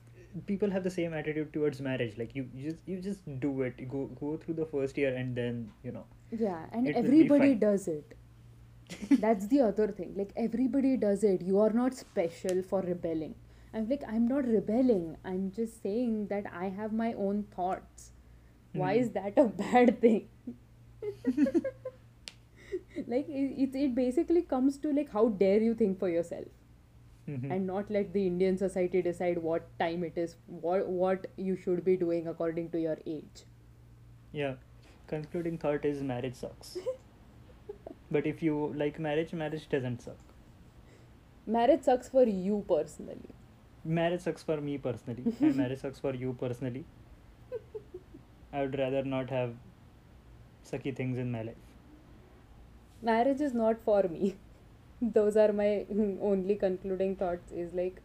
people 0.46 0.70
have 0.70 0.84
the 0.84 0.90
same 0.90 1.14
attitude 1.14 1.52
towards 1.52 1.80
marriage. 1.80 2.16
Like 2.18 2.34
you, 2.34 2.48
you 2.54 2.70
just 2.70 2.80
you 2.86 3.00
just 3.00 3.40
do 3.40 3.62
it. 3.62 3.74
You 3.78 3.86
go 3.86 4.06
go 4.20 4.36
through 4.36 4.54
the 4.54 4.66
first 4.66 4.96
year 4.98 5.14
and 5.14 5.36
then 5.36 5.70
you 5.82 5.92
know. 5.92 6.04
Yeah, 6.30 6.66
and 6.72 6.86
It 6.88 6.96
will 6.96 7.02
be 7.02 7.08
everybody 7.08 7.54
does 7.54 7.88
it. 7.88 8.16
That's 9.20 9.46
the 9.48 9.60
other 9.62 9.88
thing. 9.88 10.14
Like 10.16 10.32
everybody 10.36 10.96
does 10.96 11.24
it. 11.24 11.42
You 11.42 11.60
are 11.60 11.70
not 11.70 11.94
special 11.94 12.62
for 12.62 12.80
rebelling. 12.82 13.34
I'm 13.74 13.88
like 13.88 14.02
I'm 14.08 14.26
not 14.28 14.46
rebelling. 14.46 15.16
I'm 15.24 15.50
just 15.52 15.82
saying 15.82 16.28
that 16.28 16.44
I 16.52 16.68
have 16.68 16.92
my 16.92 17.12
own 17.14 17.44
thoughts. 17.56 18.12
Why 18.72 18.96
Mhm. 18.96 19.00
is 19.00 19.10
that 19.12 19.38
a 19.38 19.44
bad 19.64 20.00
thing? 20.00 20.28
like 23.06 23.28
it, 23.28 23.52
it, 23.64 23.74
it 23.74 23.94
basically 23.94 24.42
comes 24.42 24.78
to 24.78 24.92
like 24.92 25.10
how 25.12 25.28
dare 25.28 25.60
you 25.60 25.74
think 25.74 25.98
for 25.98 26.08
yourself 26.08 26.46
Mhm. 27.28 27.50
and 27.54 27.66
not 27.66 27.90
let 27.96 28.12
the 28.14 28.24
Indian 28.26 28.56
society 28.62 29.00
decide 29.06 29.38
what 29.46 29.64
time 29.80 30.04
it 30.08 30.18
is, 30.24 30.36
what 30.66 30.88
what 31.02 31.26
you 31.48 31.56
should 31.64 31.84
be 31.88 31.96
doing 32.02 32.28
according 32.32 32.70
to 32.74 32.80
your 32.82 32.96
age. 33.14 33.44
Yeah. 34.32 34.54
Concluding 35.12 35.58
thought 35.64 35.84
is 35.90 36.02
marriage 36.12 36.34
sucks. 36.42 36.76
but 38.10 38.26
if 38.26 38.42
you 38.42 38.60
like 38.84 38.98
marriage, 39.08 39.32
marriage 39.42 39.68
doesn't 39.74 40.02
suck. 40.02 40.18
Marriage 41.46 41.82
sucks 41.90 42.08
for 42.08 42.24
you 42.46 42.64
personally. 42.68 43.34
Marriage 43.84 44.20
sucks 44.28 44.42
for 44.42 44.60
me 44.60 44.78
personally, 44.78 45.24
and 45.40 45.56
marriage 45.62 45.80
sucks 45.80 46.00
for 46.06 46.14
you 46.14 46.32
personally. 46.44 46.84
I 48.52 48.62
would 48.62 48.78
rather 48.78 49.02
not 49.04 49.30
have 49.30 49.54
sucky 50.64 50.94
things 50.96 51.18
in 51.18 51.30
my 51.30 51.42
life. 51.42 51.64
marriage 53.06 53.40
is 53.46 53.54
not 53.54 53.80
for 53.86 53.98
me 54.12 54.28
those 55.00 55.36
are 55.36 55.52
my 55.52 55.84
only 56.22 56.56
concluding 56.56 57.16
thoughts 57.16 57.52
is 57.52 57.74
like 57.74 58.02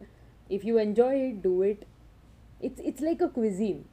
if 0.48 0.64
you 0.64 0.78
enjoy 0.78 1.14
it 1.30 1.42
do 1.42 1.62
it. 1.62 1.86
It's 2.60 2.80
it's 2.80 3.00
like 3.00 3.20
a 3.20 3.28
cuisine. 3.28 3.84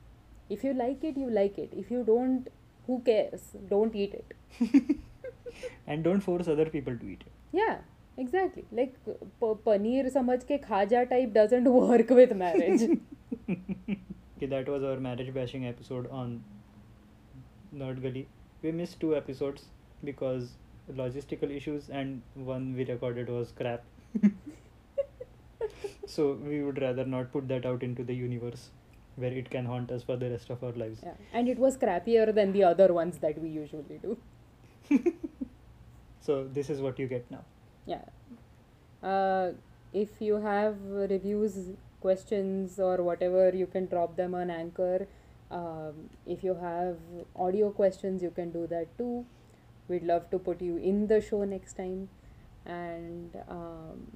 If 0.49 0.63
you 0.63 0.73
like 0.73 1.03
it 1.03 1.17
you 1.17 1.29
like 1.29 1.57
it. 1.57 1.71
If 1.73 1.89
you 1.91 2.03
don't 2.03 2.47
who 2.87 3.01
cares? 3.05 3.41
Don't 3.69 3.95
eat 3.95 4.13
it. 4.13 4.33
And 5.87 6.03
don't 6.03 6.21
force 6.21 6.47
other 6.47 6.65
people 6.65 6.95
to 6.97 7.05
eat 7.05 7.23
it. 7.25 7.31
yeah 7.51 7.77
exactly. 8.17 8.63
Like 8.71 8.93
p- 9.05 9.55
paneer 9.65 10.05
samajh 10.17 10.45
ke 10.51 10.59
khaja 10.69 11.01
type 11.09 11.33
doesn't 11.33 11.71
work 11.79 12.09
with 12.21 12.35
marriage. 12.41 12.83
Okay, 13.49 14.47
that 14.53 14.69
was 14.69 14.83
our 14.83 14.97
marriage 15.05 15.33
bashing 15.33 15.65
episode 15.65 16.09
on 16.11 16.43
Nerd 17.75 18.01
Gully. 18.01 18.27
We 18.61 18.71
missed 18.71 18.99
two 18.99 19.15
episodes 19.15 19.65
because 20.03 20.51
logistical 20.93 21.55
issues, 21.55 21.89
and 21.89 22.21
one 22.35 22.75
we 22.75 22.85
recorded 22.85 23.29
was 23.29 23.51
crap. 23.51 23.83
so 26.05 26.33
we 26.43 26.63
would 26.63 26.81
rather 26.81 27.05
not 27.05 27.31
put 27.31 27.47
that 27.47 27.65
out 27.65 27.83
into 27.83 28.03
the 28.03 28.13
universe 28.15 28.69
where 29.15 29.31
it 29.31 29.49
can 29.49 29.65
haunt 29.65 29.91
us 29.91 30.03
for 30.03 30.15
the 30.15 30.29
rest 30.29 30.49
of 30.49 30.63
our 30.63 30.71
lives. 30.71 31.01
yeah. 31.03 31.13
and 31.33 31.49
it 31.49 31.59
was 31.59 31.77
crappier 31.77 32.33
than 32.33 32.53
the 32.53 32.63
other 32.63 32.93
ones 32.93 33.17
that 33.19 33.37
we 33.37 33.49
usually 33.49 33.99
do 34.01 34.17
So 36.21 36.47
this 36.53 36.69
is 36.69 36.81
what 36.81 36.97
you 36.99 37.07
get 37.07 37.29
now. 37.29 37.43
yeah 37.85 38.05
Uh, 39.09 39.51
if 39.93 40.21
you 40.21 40.35
have 40.45 40.75
reviews, 41.01 41.53
questions, 42.01 42.79
or 42.79 42.97
whatever, 43.05 43.43
you 43.59 43.67
can 43.75 43.85
drop 43.93 44.15
them 44.17 44.35
on 44.39 44.49
Anchor. 44.55 45.07
Um, 45.59 46.09
if 46.33 46.43
you 46.43 46.53
have 46.63 46.97
audio 47.45 47.69
questions, 47.71 48.21
you 48.21 48.31
can 48.39 48.51
do 48.51 48.67
that 48.73 48.91
too. 48.97 49.25
We'd 49.89 50.03
love 50.03 50.29
to 50.29 50.39
put 50.39 50.61
you 50.61 50.77
in 50.77 51.07
the 51.07 51.19
show 51.19 51.43
next 51.43 51.73
time. 51.73 52.09
And 52.65 53.35
um, 53.49 54.11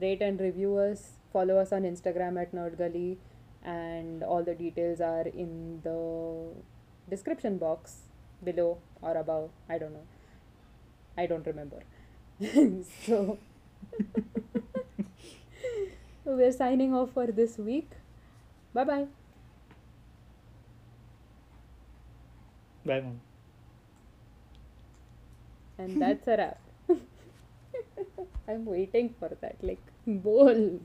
rate 0.00 0.22
and 0.22 0.40
review 0.40 0.76
us. 0.78 1.14
Follow 1.32 1.58
us 1.58 1.72
on 1.72 1.82
Instagram 1.82 2.40
at 2.40 2.54
NerdGully. 2.54 3.16
And 3.64 4.22
all 4.22 4.44
the 4.44 4.54
details 4.54 5.00
are 5.00 5.26
in 5.26 5.80
the 5.82 6.52
description 7.10 7.58
box 7.58 8.02
below 8.44 8.78
or 9.02 9.16
above. 9.16 9.50
I 9.68 9.78
don't 9.78 9.92
know. 9.92 10.06
I 11.18 11.26
don't 11.26 11.46
remember. 11.46 11.82
so 13.06 13.38
we're 16.24 16.52
signing 16.52 16.94
off 16.94 17.10
for 17.12 17.26
this 17.26 17.58
week. 17.58 17.90
Bye 18.72 18.84
bye. 18.84 19.06
Bye, 22.84 23.00
mom. 23.00 23.20
And 25.78 26.00
that's 26.00 26.26
a 26.28 26.36
wrap. 26.36 26.60
I'm 28.48 28.64
waiting 28.64 29.14
for 29.18 29.30
that, 29.40 29.56
like, 29.62 29.82
bowl. 30.06 30.80